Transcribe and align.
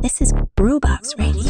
This 0.00 0.20
is 0.20 0.30
Brewbox 0.54 1.14
Radio. 1.16 1.42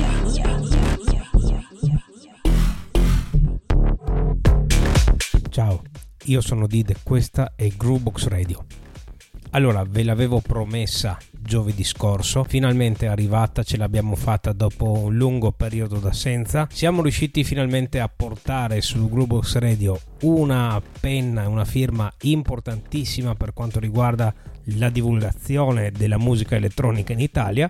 Ciao, 5.50 5.82
io 6.24 6.40
sono 6.40 6.66
Did 6.66 6.90
e 6.90 6.96
questa 7.04 7.52
è 7.54 7.68
Groovebox 7.68 8.26
Radio. 8.26 8.64
Allora, 9.50 9.84
ve 9.88 10.02
l'avevo 10.02 10.40
promessa 10.40 11.16
giovedì 11.30 11.84
scorso, 11.84 12.42
finalmente 12.42 13.06
è 13.06 13.08
arrivata, 13.08 13.62
ce 13.62 13.76
l'abbiamo 13.76 14.16
fatta 14.16 14.52
dopo 14.52 14.98
un 15.04 15.16
lungo 15.16 15.52
periodo 15.52 15.98
d'assenza. 15.98 16.66
Siamo 16.72 17.02
riusciti 17.02 17.44
finalmente 17.44 18.00
a 18.00 18.08
portare 18.08 18.80
su 18.80 19.08
Groovebox 19.08 19.58
Radio 19.58 20.00
una 20.22 20.80
penna, 21.00 21.48
una 21.48 21.64
firma 21.64 22.12
importantissima 22.22 23.34
per 23.34 23.52
quanto 23.52 23.78
riguarda 23.78 24.34
la 24.76 24.90
divulgazione 24.90 25.92
della 25.92 26.18
musica 26.18 26.56
elettronica 26.56 27.12
in 27.12 27.20
Italia. 27.20 27.68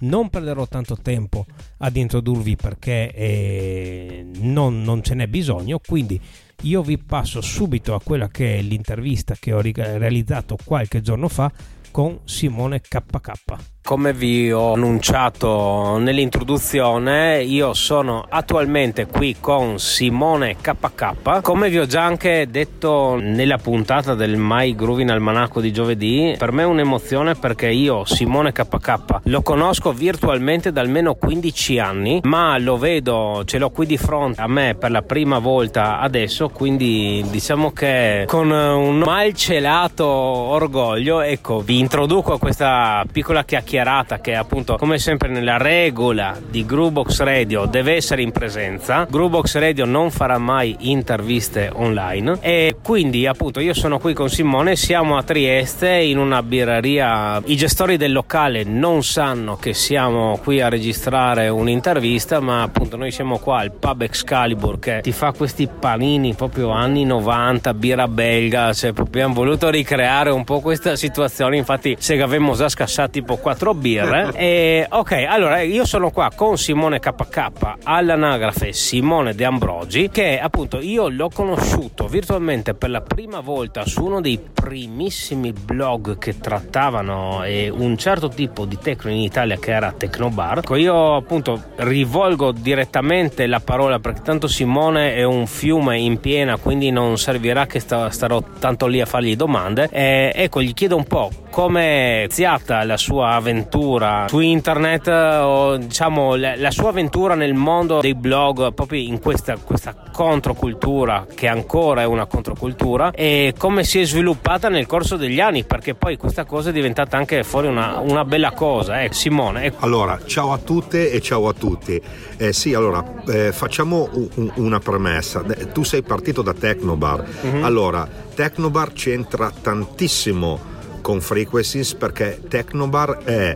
Non 0.00 0.30
perderò 0.30 0.66
tanto 0.66 0.96
tempo 0.96 1.46
ad 1.78 1.96
introdurvi 1.96 2.56
perché 2.56 3.12
eh, 3.12 4.26
non, 4.40 4.82
non 4.82 5.02
ce 5.02 5.14
n'è 5.14 5.26
bisogno, 5.26 5.78
quindi 5.78 6.20
io 6.62 6.82
vi 6.82 6.98
passo 6.98 7.40
subito 7.40 7.94
a 7.94 8.00
quella 8.02 8.28
che 8.28 8.58
è 8.58 8.62
l'intervista 8.62 9.34
che 9.38 9.52
ho 9.52 9.60
realizzato 9.60 10.56
qualche 10.64 11.00
giorno 11.00 11.28
fa 11.28 11.50
con 11.90 12.20
Simone 12.24 12.80
KK. 12.80 13.73
Come 13.86 14.14
vi 14.14 14.50
ho 14.50 14.72
annunciato 14.72 15.98
nell'introduzione, 15.98 17.42
io 17.42 17.74
sono 17.74 18.24
attualmente 18.26 19.04
qui 19.04 19.36
con 19.38 19.78
Simone 19.78 20.56
KK. 20.58 21.42
Come 21.42 21.68
vi 21.68 21.78
ho 21.78 21.84
già 21.84 22.02
anche 22.02 22.46
detto 22.48 23.18
nella 23.20 23.58
puntata 23.58 24.14
del 24.14 24.36
My 24.38 24.74
Grooving 24.74 25.10
Almanacco 25.10 25.60
di 25.60 25.70
giovedì, 25.70 26.34
per 26.38 26.50
me 26.50 26.62
è 26.62 26.64
un'emozione 26.64 27.34
perché 27.34 27.68
io, 27.68 28.06
Simone 28.06 28.52
KK, 28.52 29.16
lo 29.24 29.42
conosco 29.42 29.92
virtualmente 29.92 30.72
da 30.72 30.80
almeno 30.80 31.16
15 31.16 31.78
anni, 31.78 32.20
ma 32.22 32.56
lo 32.56 32.78
vedo, 32.78 33.42
ce 33.44 33.58
l'ho 33.58 33.68
qui 33.68 33.84
di 33.84 33.98
fronte 33.98 34.40
a 34.40 34.48
me 34.48 34.76
per 34.76 34.92
la 34.92 35.02
prima 35.02 35.38
volta 35.40 36.00
adesso, 36.00 36.48
quindi 36.48 37.22
diciamo 37.28 37.72
che 37.72 38.24
con 38.26 38.50
un 38.50 38.96
malcelato 39.00 40.06
orgoglio, 40.06 41.20
ecco, 41.20 41.60
vi 41.60 41.78
introduco 41.80 42.32
a 42.32 42.38
questa 42.38 43.04
piccola 43.12 43.44
chiacchierata 43.44 43.72
chiacchierata 43.74 44.20
che 44.20 44.36
appunto 44.36 44.76
come 44.76 44.98
sempre 44.98 45.28
nella 45.28 45.56
regola 45.56 46.38
di 46.48 46.64
Groovebox 46.64 47.22
Radio 47.22 47.66
deve 47.66 47.94
essere 47.94 48.22
in 48.22 48.30
presenza. 48.30 49.06
Groovebox 49.10 49.56
Radio 49.58 49.84
non 49.84 50.12
farà 50.12 50.38
mai 50.38 50.76
interviste 50.80 51.70
online 51.72 52.38
e 52.40 52.76
quindi 52.80 53.26
appunto 53.26 53.58
io 53.58 53.74
sono 53.74 53.98
qui 53.98 54.14
con 54.14 54.30
Simone, 54.30 54.76
siamo 54.76 55.16
a 55.16 55.24
Trieste 55.24 55.88
in 55.88 56.18
una 56.18 56.42
birreria. 56.42 57.42
I 57.44 57.56
gestori 57.56 57.96
del 57.96 58.12
locale 58.12 58.62
non 58.62 59.02
sanno 59.02 59.56
che 59.56 59.74
siamo 59.74 60.38
qui 60.42 60.60
a 60.60 60.68
registrare 60.68 61.48
un'intervista, 61.48 62.38
ma 62.38 62.62
appunto 62.62 62.96
noi 62.96 63.10
siamo 63.10 63.38
qua 63.38 63.58
al 63.58 63.72
Pub 63.72 64.02
Excalibur 64.02 64.78
che 64.78 65.00
ti 65.02 65.12
fa 65.12 65.32
questi 65.32 65.66
panini 65.66 66.34
proprio 66.34 66.70
anni 66.70 67.04
90, 67.04 67.74
birra 67.74 68.06
belga, 68.06 68.72
cioè 68.72 68.92
abbiamo 68.96 69.34
voluto 69.34 69.68
ricreare 69.68 70.30
un 70.30 70.44
po' 70.44 70.60
questa 70.60 70.94
situazione, 70.94 71.56
infatti 71.56 71.96
se 71.98 72.20
avevamo 72.20 72.54
già 72.54 72.68
scassato 72.68 73.10
tipo 73.10 73.36
4 73.36 73.63
quattro 73.64 73.74
birre. 73.74 74.32
e, 74.36 74.86
ok, 74.88 75.12
allora 75.26 75.62
io 75.62 75.86
sono 75.86 76.10
qua 76.10 76.30
con 76.34 76.58
Simone 76.58 77.00
KK 77.00 77.76
all'anagrafe 77.82 78.72
Simone 78.72 79.34
De 79.34 79.44
Ambrogi, 79.44 80.10
che 80.10 80.38
appunto 80.38 80.80
io 80.80 81.08
l'ho 81.08 81.30
conosciuto 81.30 82.06
virtualmente 82.06 82.74
per 82.74 82.90
la 82.90 83.00
prima 83.00 83.40
volta 83.40 83.86
su 83.86 84.04
uno 84.04 84.20
dei 84.20 84.38
primissimi 84.52 85.52
blog 85.52 86.18
che 86.18 86.38
trattavano 86.38 87.44
eh, 87.44 87.70
un 87.70 87.96
certo 87.96 88.28
tipo 88.28 88.66
di 88.66 88.78
tecno 88.80 89.10
in 89.10 89.18
Italia 89.18 89.56
che 89.56 89.72
era 89.72 89.92
Tecnobar. 89.92 90.58
Ecco, 90.58 90.76
io 90.76 91.16
appunto 91.16 91.62
rivolgo 91.76 92.52
direttamente 92.52 93.46
la 93.46 93.60
parola 93.60 93.98
perché 93.98 94.20
tanto 94.22 94.46
Simone 94.46 95.14
è 95.14 95.22
un 95.24 95.46
fiume 95.46 95.98
in 95.98 96.20
piena, 96.20 96.58
quindi 96.58 96.90
non 96.90 97.16
servirà 97.16 97.66
che 97.66 97.80
sta, 97.80 98.10
starò 98.10 98.42
tanto 98.58 98.86
lì 98.86 99.00
a 99.00 99.06
fargli 99.06 99.36
domande. 99.36 99.88
E, 99.90 100.32
ecco, 100.34 100.60
gli 100.60 100.74
chiedo 100.74 100.96
un 100.96 101.04
po' 101.04 101.30
come 101.50 101.82
è 101.82 102.26
iniziata 102.34 102.82
la 102.82 102.96
sua 102.96 103.34
avventura 103.34 103.53
avventura 103.54 104.26
su 104.28 104.40
internet 104.40 105.06
o 105.06 105.76
diciamo 105.76 106.34
la, 106.34 106.56
la, 106.56 106.70
sua 106.70 106.88
avventura 106.88 107.34
nel 107.34 107.54
mondo 107.54 108.00
dei 108.00 108.14
blog 108.14 108.72
proprio 108.74 109.00
in 109.00 109.20
questa, 109.20 109.56
questa 109.56 109.94
controcultura 110.12 111.26
che 111.32 111.46
ancora 111.46 112.02
è 112.02 112.04
una 112.04 112.26
controcultura 112.26 113.12
e 113.12 113.54
come 113.56 113.84
si 113.84 114.00
è 114.00 114.04
sviluppata 114.04 114.68
nel 114.68 114.86
corso 114.86 115.16
degli 115.16 115.40
anni 115.40 115.64
perché 115.64 115.94
poi 115.94 116.16
questa 116.16 116.44
cosa 116.44 116.70
è 116.70 116.72
diventata 116.72 117.16
anche 117.16 117.44
fuori 117.44 117.68
una, 117.68 117.98
una 117.98 118.24
bella 118.24 118.52
cosa 118.52 119.02
eh. 119.02 119.12
Simone 119.12 119.64
ecco. 119.64 119.84
allora 119.84 120.18
ciao 120.26 120.52
a 120.52 120.58
tutte 120.58 121.10
e 121.10 121.20
ciao 121.20 121.48
a 121.48 121.52
tutti 121.52 122.00
eh, 122.36 122.52
sì 122.52 122.74
allora 122.74 123.04
eh, 123.28 123.52
facciamo 123.52 124.08
un, 124.34 124.52
una 124.56 124.80
premessa 124.80 125.44
tu 125.72 125.84
sei 125.84 126.02
partito 126.02 126.42
da 126.42 126.52
Tecnobar 126.52 127.24
mm-hmm. 127.46 127.64
allora 127.64 128.08
Tecnobar 128.34 128.92
c'entra 128.92 129.52
tantissimo 129.60 130.72
con 131.04 131.20
Frequencies 131.20 131.92
perché 131.96 132.40
Technobar 132.48 133.18
è 133.24 133.54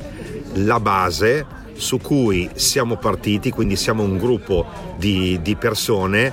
la 0.57 0.79
base 0.81 1.47
su 1.73 1.97
cui 1.97 2.51
siamo 2.53 2.97
partiti, 2.97 3.51
quindi 3.51 3.75
siamo 3.75 4.03
un 4.03 4.19
gruppo 4.19 4.67
di, 4.99 5.41
di 5.41 5.57
persone 5.57 6.31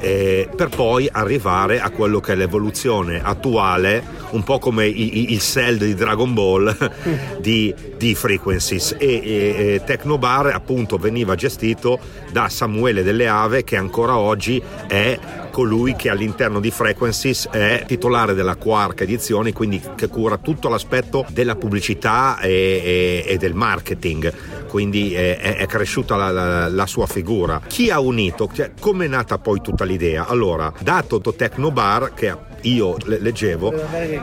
eh, 0.00 0.48
per 0.56 0.68
poi 0.70 1.08
arrivare 1.12 1.78
a 1.78 1.90
quello 1.90 2.18
che 2.18 2.32
è 2.32 2.34
l'evoluzione 2.34 3.22
attuale, 3.22 4.02
un 4.30 4.42
po' 4.42 4.58
come 4.58 4.86
il, 4.86 5.32
il 5.32 5.40
cell 5.40 5.76
di 5.78 5.94
Dragon 5.94 6.32
Ball 6.34 6.90
di, 7.40 7.74
di 7.96 8.14
Frequencies. 8.14 8.96
E, 8.98 9.06
e, 9.06 9.74
e 9.74 9.82
Tecnobar 9.84 10.46
appunto 10.46 10.96
veniva 10.96 11.34
gestito 11.34 11.98
da 12.32 12.48
Samuele 12.48 13.02
Delle 13.02 13.28
Ave 13.28 13.64
che 13.64 13.76
ancora 13.76 14.16
oggi 14.16 14.62
è 14.86 15.18
colui 15.50 15.96
che 15.96 16.08
all'interno 16.08 16.60
di 16.60 16.70
Frequencies 16.70 17.48
è 17.50 17.84
titolare 17.86 18.34
della 18.34 18.56
Quark 18.56 19.02
edizione, 19.02 19.52
quindi 19.52 19.82
che 19.96 20.08
cura 20.08 20.38
tutto 20.38 20.68
l'aspetto 20.68 21.26
della 21.30 21.56
pubblicità 21.56 22.38
e, 22.40 23.24
e, 23.26 23.32
e 23.32 23.36
del 23.36 23.54
marketing. 23.54 24.32
Quindi 24.68 25.12
è, 25.12 25.36
è 25.36 25.66
cresciuta 25.66 26.16
la, 26.16 26.30
la, 26.30 26.68
la, 26.68 26.86
sua 26.86 27.06
figura. 27.06 27.60
Chi 27.66 27.90
ha 27.90 27.98
unito? 27.98 28.48
Cioè, 28.52 28.70
come 28.78 29.06
è 29.06 29.08
nata 29.08 29.38
poi 29.38 29.60
tutta 29.60 29.84
l'idea? 29.84 30.26
Allora, 30.26 30.72
da 30.80 31.04
Toto 31.06 31.34
Bar, 31.72 32.14
che 32.14 32.34
io 32.62 32.96
leggevo, 33.04 33.72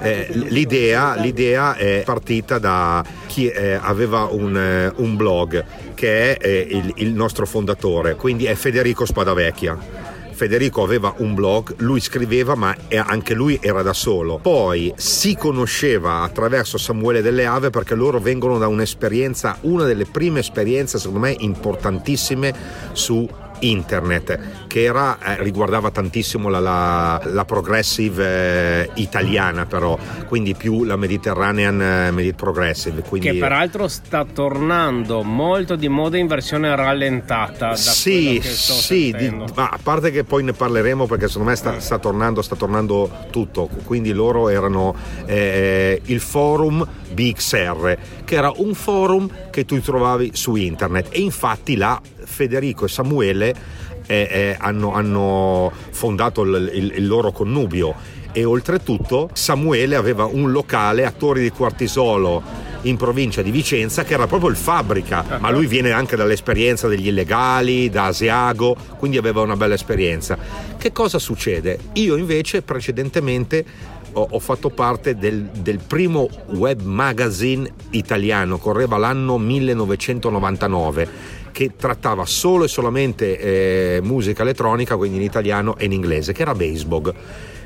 eh, 0.02 0.28
l'idea, 0.32 1.16
l'idea, 1.16 1.76
è 1.76 2.04
partita 2.06 2.60
da 2.60 3.04
chi 3.26 3.48
eh, 3.48 3.74
aveva 3.74 4.24
un, 4.24 4.58
eh, 4.58 4.92
un, 4.98 5.16
blog 5.16 5.64
che 5.94 6.36
è 6.36 6.48
eh, 6.48 6.68
il, 6.70 6.94
il 6.98 7.14
nostro 7.14 7.46
fondatore, 7.46 8.16
quindi 8.16 8.46
è 8.46 8.56
Federico 8.56 9.06
Spadavecchia 9.06 10.08
Federico 10.38 10.84
aveva 10.84 11.16
un 11.18 11.34
blog, 11.34 11.74
lui 11.78 12.00
scriveva 12.00 12.54
ma 12.54 12.76
anche 12.96 13.34
lui 13.34 13.58
era 13.60 13.82
da 13.82 13.94
solo. 13.94 14.38
Poi 14.38 14.94
si 14.96 15.36
conosceva 15.36 16.22
attraverso 16.22 16.78
Samuele 16.78 17.24
Delle 17.24 17.48
Ave 17.48 17.72
perché 17.72 17.96
loro 17.96 18.20
vengono 18.20 18.60
da 18.60 18.68
un'esperienza, 18.68 19.58
una 19.62 19.86
delle 19.86 20.06
prime 20.06 20.42
esperienze 20.42 21.00
secondo 21.00 21.22
me 21.22 21.36
importantissime 21.40 22.54
su 22.92 23.28
internet 23.60 24.68
che 24.68 24.84
era, 24.84 25.18
eh, 25.20 25.42
riguardava 25.42 25.92
tantissimo 25.92 26.50
la, 26.50 26.60
la, 26.60 27.22
la 27.24 27.46
progressive 27.46 28.26
eh, 28.84 28.90
italiana 28.96 29.66
però. 29.66 29.98
Quindi 30.28 30.56
più 30.56 30.84
la 30.84 30.96
Mediterranean 30.96 31.82
eh, 31.82 32.34
Progressive 32.34 33.02
quindi... 33.02 33.30
che 33.30 33.38
peraltro 33.38 33.88
sta 33.88 34.26
tornando 34.26 35.24
molto 35.24 35.76
di 35.76 35.88
moda 35.88 36.18
in 36.18 36.28
versione 36.28 36.76
rallentata 36.76 37.76
sì, 37.76 38.42
sì 38.44 39.14
di, 39.18 39.30
ma 39.30 39.70
a 39.70 39.80
parte 39.82 40.12
che 40.12 40.24
poi 40.24 40.44
ne 40.44 40.54
parleremo 40.54 41.06
perché 41.06 41.28
secondo 41.28 41.50
me 41.50 41.56
sta, 41.56 41.80
sta 41.80 41.98
tornando 41.98 42.42
sta 42.42 42.56
tornando 42.56 43.26
tutto. 43.32 43.70
Quindi 43.84 44.12
loro 44.12 44.50
erano 44.50 44.96
eh, 45.26 46.02
il 46.06 46.20
forum 46.20 46.86
BXR 47.14 47.98
che 48.26 48.36
era 48.36 48.52
un 48.58 48.74
forum 48.74 49.30
che 49.50 49.66
tu 49.66 49.80
trovavi 49.80 50.32
su 50.34 50.56
internet. 50.56 51.08
E 51.12 51.22
infatti 51.22 51.76
là 51.76 52.00
Federico 52.28 52.86
e 52.86 52.90
Samuele 52.90 53.47
eh, 53.50 54.28
eh, 54.32 54.56
hanno, 54.60 54.94
hanno, 54.94 55.72
fondato 55.92 56.44
il, 56.44 56.72
il, 56.74 56.94
il 56.96 57.08
loro 57.08 57.32
connubio 57.32 57.96
e 58.32 58.46
oltretutto 58.46 59.30
Samuele 59.34 59.96
aveva 59.96 60.26
un 60.26 60.52
locale 60.52 61.06
a 61.06 61.12
Torri 61.12 61.42
di 61.42 61.50
Quartisolo 61.50 62.66
in 62.84 62.96
provincia 62.96 63.42
di 63.42 63.52
Vicenza 63.52 64.04
che 64.04 64.14
era 64.14 64.28
proprio 64.28 64.50
il 64.50 64.56
fabbrica, 64.56 65.26
uh-huh. 65.28 65.40
ma 65.40 65.50
lui 65.50 65.66
viene 65.66 65.92
anche 65.92 66.16
dall'esperienza 66.16 66.88
degli 66.88 67.08
illegali, 67.08 67.90
da 67.90 68.06
Asiago, 68.06 68.76
quindi 68.98 69.18
aveva 69.18 69.42
una 69.42 69.56
bella 69.56 69.74
esperienza. 69.74 70.38
Che 70.78 70.92
cosa 70.92 71.20
succede? 71.20 71.80
Io 71.94 72.16
invece 72.16 72.62
precedentemente 72.62 73.66
ho, 74.14 74.28
ho 74.32 74.40
fatto 74.40 74.70
parte 74.70 75.16
del, 75.16 75.44
del, 75.46 75.80
primo 75.80 76.30
web 76.48 76.82
magazine 76.82 77.70
italiano, 77.92 78.58
correva 78.58 78.98
l'anno 78.98 79.38
1999 79.38 81.36
che 81.58 81.72
trattava 81.76 82.24
solo 82.28 82.66
e 82.66 82.68
solamente 82.68 83.40
eh, 83.96 84.00
musica 84.04 84.44
elettronica, 84.44 84.96
quindi 84.96 85.18
in 85.18 85.24
italiano 85.24 85.76
e 85.76 85.86
in 85.86 85.92
inglese, 85.92 86.32
che 86.32 86.44
era 86.44 86.54
Basebog. 86.54 87.12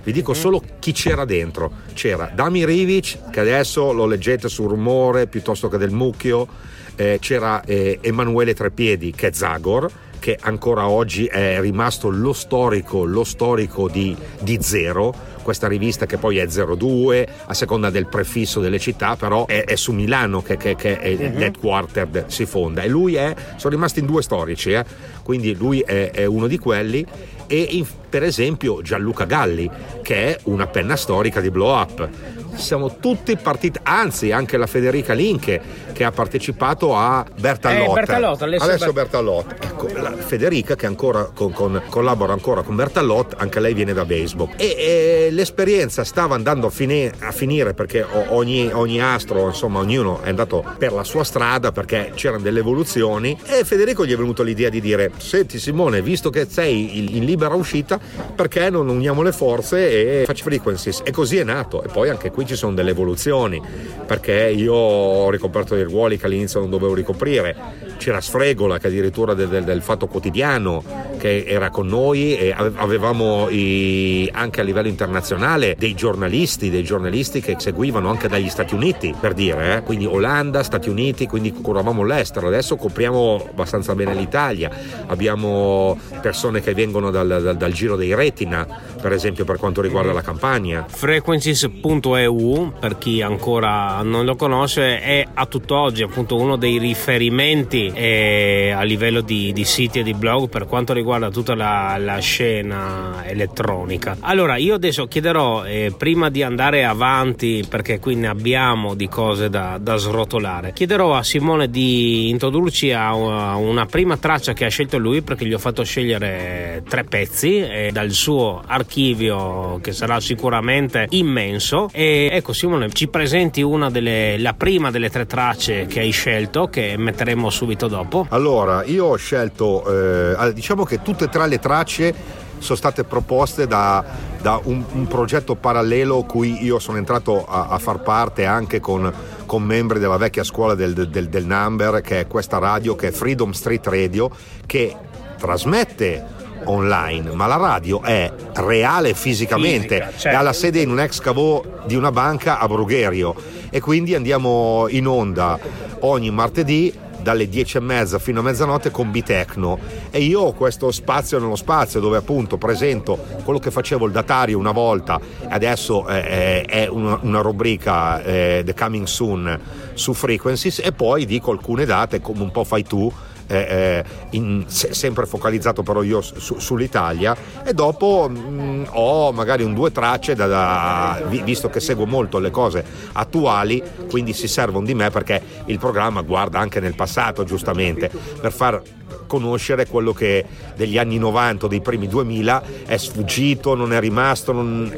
vi 0.04 0.14
dico 0.14 0.34
solo 0.34 0.64
chi 0.80 0.94
c'era 0.94 1.26
dentro. 1.26 1.70
C'era 1.92 2.32
Dami 2.34 2.64
Rivic, 2.66 3.30
che 3.32 3.42
adesso 3.42 3.92
lo 3.92 4.06
leggete 4.06 4.48
sul 4.48 4.70
rumore 4.70 5.28
piuttosto 5.28 5.68
che 5.68 5.78
del 5.78 5.92
mucchio, 5.92 6.48
eh, 6.96 7.18
c'era 7.20 7.62
eh, 7.66 7.98
Emanuele 8.00 8.54
Trepiedi, 8.54 9.12
che 9.12 9.28
è 9.28 9.32
Zagor, 9.34 9.92
che 10.22 10.38
ancora 10.40 10.88
oggi 10.88 11.26
è 11.26 11.60
rimasto 11.60 12.10
lo 12.12 12.32
storico, 12.32 13.06
lo 13.06 13.24
storico 13.24 13.90
di, 13.90 14.16
di 14.40 14.60
Zero, 14.62 15.12
questa 15.42 15.68
rivista 15.68 16.06
che 16.06 16.18
poi 16.18 16.38
è 16.38 16.46
02 16.46 17.28
a 17.48 17.54
seconda 17.56 17.90
del 17.90 18.06
prefisso 18.06 18.60
delle 18.60 18.78
città, 18.78 19.16
però 19.16 19.48
è, 19.48 19.66
è 19.66 19.76
su 19.76 19.92
Milano 19.94 20.44
che, 20.44 20.58
che, 20.58 20.76
che 20.76 21.00
è 21.00 21.12
uh-huh. 21.12 21.40
l'headquarter 21.40 22.26
si 22.28 22.46
fonda 22.46 22.84
e 22.84 22.88
lui 22.88 23.16
è, 23.16 23.34
sono 23.56 23.74
rimasti 23.74 24.02
in 24.02 24.06
due 24.06 24.22
storici, 24.22 24.74
eh? 24.74 24.86
quindi 25.24 25.56
lui 25.56 25.80
è, 25.80 26.12
è 26.12 26.26
uno 26.26 26.46
di 26.46 26.60
quelli 26.60 27.04
e 27.48 27.68
in, 27.72 27.86
per 28.08 28.22
esempio 28.22 28.84
Gianluca 28.84 29.26
Galli 29.26 29.68
che 30.04 30.36
è 30.36 30.40
una 30.44 30.68
penna 30.68 30.96
storica 30.96 31.42
di 31.42 31.50
Blow 31.50 31.74
Up 31.82 32.10
siamo 32.56 32.98
tutti 32.98 33.36
partiti, 33.38 33.80
anzi 33.84 34.32
anche 34.32 34.58
la 34.58 34.68
Federica 34.68 35.14
Linke 35.14 35.62
che 35.92 36.04
ha 36.04 36.12
partecipato 36.12 36.96
a 36.96 37.26
Bertalotta. 37.40 37.92
Eh, 37.92 37.94
Bertalotta 37.94 38.46
adesso 38.46 38.94
Bertalotta. 38.94 39.56
Ecco, 39.60 39.88
la 39.94 40.12
Federica 40.16 40.76
che 40.76 40.86
ancora 40.86 41.30
con, 41.34 41.52
con, 41.52 41.82
collabora 41.90 42.34
ancora 42.34 42.62
con 42.62 42.76
Bertalotta, 42.76 43.38
anche 43.38 43.60
lei 43.60 43.74
viene 43.74 43.94
da 43.94 44.06
baseball. 44.06 44.50
E, 44.58 44.76
e 44.78 45.28
l'esperienza 45.32 46.04
stava 46.04 46.36
andando 46.36 46.68
a, 46.68 46.70
fine, 46.70 47.12
a 47.20 47.32
finire 47.32 47.74
perché 47.74 48.06
ogni, 48.30 48.70
ogni, 48.72 49.02
astro, 49.02 49.48
insomma, 49.48 49.80
ognuno 49.80 50.22
è 50.22 50.30
andato 50.30 50.64
per 50.78 50.94
la 50.94 51.04
sua 51.04 51.24
strada 51.24 51.72
perché 51.72 52.12
c'erano 52.16 52.44
delle 52.44 52.60
evoluzioni 52.60 53.38
e 53.46 53.64
Federico 53.64 54.06
gli 54.06 54.14
è 54.14 54.18
venuto 54.18 54.44
l'idea 54.44 54.70
di 54.70 54.82
dire 54.82 55.12
senti 55.18 55.60
Simone, 55.60 56.02
visto 56.02 56.30
che 56.30 56.48
sei 56.50 57.16
in 57.16 57.26
libera 57.26 57.56
uscita, 57.56 58.00
perché 58.36 58.70
non 58.70 58.90
uniamo 58.90 59.22
le 59.22 59.32
forze 59.32 60.22
e 60.22 60.26
facci 60.26 60.44
frequencies? 60.44 61.02
E 61.04 61.12
così 61.12 61.38
è 61.38 61.44
nato. 61.44 61.84
E 61.84 61.88
poi 61.88 62.10
anche 62.10 62.32
qui 62.32 62.41
ci 62.46 62.56
sono 62.56 62.74
delle 62.74 62.92
evoluzioni 62.92 63.62
perché 64.06 64.50
io 64.54 64.74
ho 64.74 65.30
ricoperto 65.30 65.76
dei 65.76 65.84
ruoli 65.84 66.18
che 66.18 66.26
all'inizio 66.26 66.60
non 66.60 66.70
dovevo 66.70 66.94
ricoprire 66.94 67.56
c'era 67.98 68.20
Sfregola 68.20 68.80
che 68.80 68.88
addirittura 68.88 69.34
del, 69.34 69.48
del, 69.48 69.64
del, 69.64 69.82
Fatto 69.82 70.08
Quotidiano 70.08 70.84
che 71.18 71.46
era 71.48 71.70
con 71.70 71.88
noi 71.88 72.36
e 72.36 72.52
avevamo 72.52 73.48
i, 73.50 74.28
anche 74.34 74.62
a 74.62 74.64
livello 74.64 74.88
internazionale 74.88 75.76
dei 75.78 75.94
giornalisti, 75.94 76.72
dei 76.72 76.84
giornalisti 76.84 77.42
che 77.42 77.56
seguivano 77.60 78.10
anche 78.10 78.28
dagli 78.28 78.50
Stati 78.50 78.74
Uniti 78.74 79.14
per 79.18 79.34
dire, 79.34 79.78
eh? 79.78 79.82
quindi 79.84 80.06
Olanda, 80.06 80.64
Stati 80.64 80.90
Uniti, 80.90 81.28
quindi 81.28 81.52
curavamo 81.54 82.04
l'estero, 82.04 82.48
adesso 82.48 82.76
copriamo 82.76 83.50
abbastanza 83.52 83.94
bene 83.94 84.16
l'Italia, 84.16 84.72
abbiamo 85.06 85.98
persone 86.22 86.60
che 86.62 86.74
vengono 86.74 87.12
dal, 87.12 87.28
dal, 87.28 87.56
dal 87.56 87.72
giro 87.72 87.96
dei 87.96 88.16
retina 88.16 88.68
per 89.02 89.12
esempio 89.12 89.44
per 89.44 89.58
quanto 89.58 89.82
riguarda 89.82 90.14
la 90.14 90.22
campagna. 90.22 90.86
Frequencies.eu 90.88 92.31
per 92.80 92.98
chi 92.98 93.22
ancora 93.22 94.02
non 94.04 94.26
lo 94.26 94.36
conosce 94.36 95.00
è 95.00 95.26
a 95.34 95.46
tutt'oggi 95.46 96.04
appunto 96.04 96.36
uno 96.38 96.56
dei 96.56 96.78
riferimenti 96.78 97.92
e 97.94 98.74
a 98.76 98.84
livello 98.84 99.22
di, 99.22 99.52
di, 99.54 99.66
siti 99.66 100.00
e 100.00 100.04
di 100.04 100.14
blog 100.14 100.50
per 100.50 100.66
quanto 100.66 100.94
riguarda 100.94 101.30
tutta 101.30 101.56
la, 101.56 101.98
la 101.98 102.20
scena 102.20 103.24
elettronica. 103.26 104.18
Allora, 104.22 104.58
io 104.58 104.76
adesso 104.76 105.08
chiederò, 105.08 105.66
eh, 105.66 105.94
prima 105.98 106.30
di 106.30 106.44
andare 106.44 106.86
avanti, 106.86 107.66
perché 107.68 108.00
qui 108.00 108.16
ne 108.16 108.28
abbiamo 108.28 108.94
di 108.94 109.08
cose 109.08 109.50
da, 109.50 109.78
da 109.80 109.96
srotolare, 109.96 110.74
chiederò 110.74 111.16
a 111.16 111.24
Simone 111.24 111.70
di 111.70 112.30
introdurci 112.30 112.92
a 112.92 113.14
una 113.14 113.86
prima 113.86 114.18
traccia 114.18 114.54
che 114.54 114.66
ha 114.66 114.70
scelto 114.70 114.98
lui, 114.98 115.22
perché 115.22 115.46
gli 115.46 115.54
ho 115.54 115.60
fatto 115.60 115.84
scegliere 115.84 116.84
tre 116.88 117.04
pezzi 117.04 117.60
eh, 117.60 117.90
dal 117.92 118.12
suo 118.12 118.62
archivio 118.66 119.80
che 119.82 119.92
sarà 119.92 120.20
sicuramente 120.20 121.08
immenso. 121.10 121.90
E 121.92 122.21
ecco, 122.30 122.54
Simone, 122.54 122.90
ci 122.92 123.08
presenti 123.08 123.62
una 123.62 123.90
delle, 123.90 124.38
la 124.38 124.54
prima 124.54 124.92
delle 124.92 125.10
tre 125.10 125.26
tracce 125.26 125.86
che 125.86 126.00
hai 126.02 126.12
scelto, 126.12 126.68
che 126.68 126.96
metteremo 126.98 127.50
subito 127.50 127.88
dopo? 127.88 128.28
Allora, 128.30 128.84
io 128.84 129.06
ho 129.06 129.16
scelto, 129.16 130.36
eh, 130.36 130.54
diciamo 130.54 130.84
che 130.84 131.02
tutte 131.02 131.26
e 131.26 131.30
tre 131.30 131.48
le 131.48 131.60
tracce 131.60 132.14
sono 132.62 132.78
state 132.78 133.04
proposte 133.04 133.66
da, 133.66 134.04
da 134.40 134.60
un, 134.64 134.84
un, 134.94 135.08
progetto 135.08 135.56
parallelo 135.56 136.24
cui 136.24 136.64
io 136.64 136.78
sono 136.78 136.98
entrato 136.98 137.44
a, 137.44 137.68
a 137.70 137.80
far 137.80 138.02
parte 138.02 138.46
anche 138.46 138.80
con, 138.80 139.12
con, 139.46 139.64
membri 139.64 140.00
della 140.00 140.18
vecchia 140.18 140.44
scuola 140.44 140.76
del, 140.76 140.94
del, 140.94 141.28
del 141.28 141.46
Number, 141.46 142.02
che 142.02 142.22
è 142.22 142.28
questa 142.28 142.60
radio, 142.60 142.96
che 142.96 143.08
è 143.08 143.12
Freedom 143.12 143.52
Street 143.52 143.86
Radio, 143.88 144.30
che 144.66 144.96
trasmette 145.38 146.40
online, 146.66 147.32
ma 147.34 147.48
la 147.48 147.58
radio 147.58 148.02
è 148.02 148.32
reale 148.56 149.14
fisicamente, 149.14 149.96
Fisica, 149.96 150.12
certo. 150.18 150.28
è 150.30 150.40
alla 150.40 150.54
sede 150.54 150.82
in 150.82 150.90
un 150.90 151.00
ex 151.00 151.20
cavò 151.20 151.64
di 151.86 151.96
una 151.96 152.12
banca 152.12 152.60
a 152.60 152.68
Brugherio. 152.68 153.36
E 153.70 153.80
quindi 153.80 154.16
andiamo 154.16 154.88
in 154.90 155.08
onda 155.08 155.58
ogni 156.02 156.30
martedì 156.30 156.94
dalle 157.22 157.48
10 157.48 157.78
e 157.78 157.80
mezza 157.80 158.20
fino 158.20 158.40
a 158.40 158.44
mezzanotte 158.44 158.92
con 158.92 159.12
Bitecno. 159.12 159.80
E 160.10 160.22
io 160.22 160.42
ho 160.42 160.54
questo 160.54 160.92
spazio 160.92 161.40
nello 161.40 161.56
spazio 161.56 162.00
dove 162.00 162.18
appunto 162.18 162.58
presento 162.58 163.18
quello 163.44 163.60
che 163.60 163.72
facevo 163.72 164.06
il 164.06 164.12
datario 164.12 164.58
una 164.58 164.72
volta. 164.72 165.20
Adesso 165.48 166.08
eh, 166.08 166.64
è 166.64 166.88
una, 166.88 167.20
una 167.22 167.42
rubrica 167.42 168.22
eh, 168.24 168.64
The 168.66 168.74
Coming 168.74 169.06
Soon 169.06 169.60
su 169.94 170.14
Frequencies. 170.14 170.80
E 170.80 170.92
poi 170.92 171.26
dico 171.26 171.52
alcune 171.52 171.86
date 171.86 172.22
come 172.22 172.42
un 172.42 172.52
po' 172.52 172.64
fai 172.64 172.84
tu 172.84 173.12
eh, 173.52 174.04
in, 174.32 174.64
se, 174.68 174.94
sempre 174.94 175.26
focalizzato 175.26 175.84
però 175.84 176.02
io 176.04 176.22
su, 176.22 176.60
sull'Italia 176.60 177.36
e 177.64 177.74
dopo 177.74 178.30
mh, 178.30 178.38
mm, 178.38 178.84
ho 178.92 179.32
magari 179.32 179.64
un 179.64 179.74
due 179.74 179.92
tracce 179.92 180.36
da, 180.36 180.48
da, 180.48 181.22
visto 181.28 181.70
che 181.70 181.80
seguo 181.80 182.06
molto 182.06 182.40
le 182.40 182.50
cose 182.50 182.84
attuali 183.14 183.84
quindi 184.10 184.34
si 184.34 184.48
servono 184.48 184.86
di 184.86 184.94
me 184.94 185.10
perché 185.10 185.42
il 185.66 185.78
programma 185.80 186.22
guarda 186.22 186.60
anche 186.60 186.80
nel 186.80 186.96
passato 186.96 187.44
giustamente 187.44 188.10
per 188.40 188.52
far 188.52 188.82
conoscere 189.28 189.88
quello 189.88 190.14
che 190.14 190.46
degli 190.76 190.98
anni 190.98 191.18
90 191.18 191.68
dei 191.68 191.82
primi 191.82 192.08
2000 192.08 192.64
è 192.86 192.98
sfuggito 192.98 193.76
non 193.76 193.94
è 193.94 194.00
rimasto 194.00 194.52
non 194.52 194.94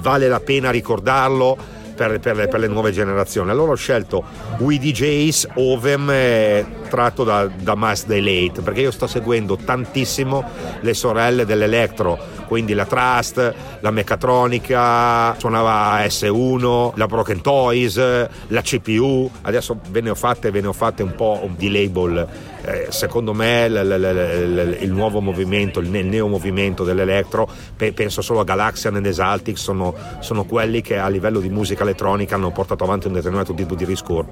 vale 0.00 0.28
la 0.28 0.40
pena 0.40 0.70
ricordarlo 0.70 1.78
per, 2.00 2.18
per, 2.18 2.34
le, 2.34 2.48
per, 2.48 2.60
le, 2.60 2.66
nuove 2.66 2.92
generazioni. 2.92 3.50
Allora 3.50 3.72
ho 3.72 3.76
scelto 3.76 4.24
We 4.60 4.78
DJs 4.78 5.48
Ovem 5.56 6.08
eh, 6.10 6.64
tratto 6.88 7.24
da, 7.24 7.46
da 7.46 7.74
Mass 7.74 8.06
Delate 8.06 8.62
perché 8.62 8.80
io 8.80 8.90
sto 8.90 9.06
seguendo 9.06 9.56
tantissimo 9.56 10.42
le 10.80 10.94
sorelle 10.94 11.44
dell'Electro, 11.44 12.18
quindi 12.46 12.72
la 12.72 12.86
Trust, 12.86 13.54
la 13.80 13.90
Meccatronica, 13.90 15.34
suonava 15.38 16.00
S1, 16.00 16.92
la 16.94 17.06
Broken 17.06 17.42
Toys, 17.42 17.96
la 17.98 18.62
CPU, 18.62 19.30
adesso 19.42 19.78
ve 19.90 20.00
ne 20.00 20.08
ho 20.08 20.14
fatte, 20.14 20.50
ve 20.50 20.62
ne 20.62 20.68
ho 20.68 20.72
fatte 20.72 21.02
un 21.02 21.14
po' 21.14 21.50
di 21.54 21.70
label 21.70 22.26
eh, 22.64 22.86
secondo 22.90 23.32
me 23.32 23.68
l- 23.68 23.72
l- 23.72 24.00
l- 24.00 24.76
il 24.80 24.90
nuovo 24.92 25.20
movimento, 25.20 25.80
il, 25.80 25.88
ne- 25.88 26.02
neo 26.02 26.28
movimento 26.28 26.84
dell'electro, 26.84 27.48
pe- 27.76 27.92
penso 27.92 28.22
solo 28.22 28.40
a 28.40 28.44
Galaxian 28.44 28.96
e 28.96 29.08
Exaltix, 29.08 29.56
sono, 29.56 29.94
sono, 30.20 30.44
quelli 30.44 30.80
che 30.80 30.98
a 30.98 31.08
livello 31.08 31.40
di 31.40 31.48
musica 31.48 31.82
elettronica 31.82 32.34
hanno 32.34 32.50
portato 32.50 32.84
avanti 32.84 33.06
un 33.06 33.14
determinato 33.14 33.54
tipo 33.54 33.74
di 33.74 33.86
discorso. 33.86 34.30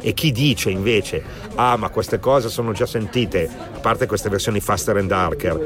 E 0.00 0.14
chi 0.14 0.32
dice 0.32 0.70
invece, 0.70 1.22
ah 1.56 1.76
ma 1.76 1.88
queste 1.90 2.18
cose 2.18 2.48
sono 2.48 2.72
già 2.72 2.86
sentite, 2.86 3.48
a 3.74 3.78
parte 3.80 4.06
queste 4.06 4.28
versioni 4.28 4.60
faster 4.60 4.96
and 4.96 5.08
darker, 5.08 5.60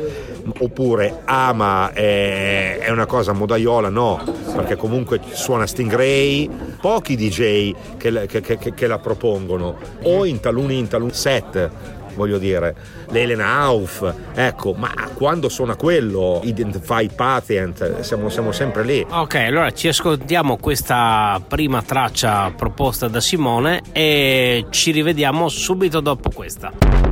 oppure 0.59 1.21
ah 1.25 1.53
ma 1.53 1.93
è, 1.93 2.79
è 2.79 2.91
una 2.91 3.07
cosa 3.07 3.33
modaiola, 3.33 3.89
no, 3.89 4.23
perché 4.55 4.77
comunque 4.77 5.21
suona 5.33 5.67
Stingray, 5.67 6.49
pochi 6.81 7.17
DJ 7.17 7.75
che, 7.97 8.27
che, 8.27 8.41
che, 8.41 8.75
che 8.75 8.87
la 8.87 8.99
propongono, 8.99 9.77
o 10.03 10.25
in 10.25 10.41
taluni, 10.41 10.79
in 10.79 10.89
taluni 10.89 11.13
set 11.13 11.71
voglio 12.15 12.39
dire, 12.39 12.75
l'Elena 13.11 13.61
Auf, 13.63 14.15
ecco, 14.35 14.73
ma 14.73 14.93
quando 15.15 15.49
suona 15.49 15.77
quello, 15.77 16.41
Identify 16.45 17.09
Patient, 17.15 18.01
siamo, 18.01 18.29
siamo 18.29 18.53
sempre 18.53 18.85
lì. 18.85 19.05
Ok, 19.09 19.35
allora 19.35 19.71
ci 19.73 19.89
ascoltiamo 19.89 20.57
questa 20.57 21.41
prima 21.47 21.83
traccia 21.83 22.53
proposta 22.57 23.09
da 23.09 23.21
Simone 23.21 23.83
e 23.93 24.67
ci 24.71 24.91
rivediamo 24.91 25.49
subito 25.49 26.01
dopo 26.01 26.31
questa. 26.31 27.10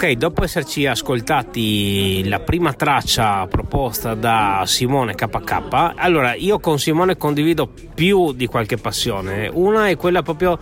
Ok, 0.00 0.12
dopo 0.12 0.44
esserci 0.44 0.86
ascoltati 0.86 2.22
la 2.28 2.38
prima 2.38 2.72
traccia 2.72 3.48
proposta 3.48 4.14
da 4.14 4.62
Simone 4.64 5.16
KK, 5.16 5.94
allora 5.96 6.34
io 6.36 6.60
con 6.60 6.78
Simone 6.78 7.16
condivido 7.16 7.68
più 7.96 8.32
di 8.32 8.46
qualche 8.46 8.76
passione. 8.76 9.50
Una 9.52 9.88
è 9.88 9.96
quella 9.96 10.22
proprio 10.22 10.56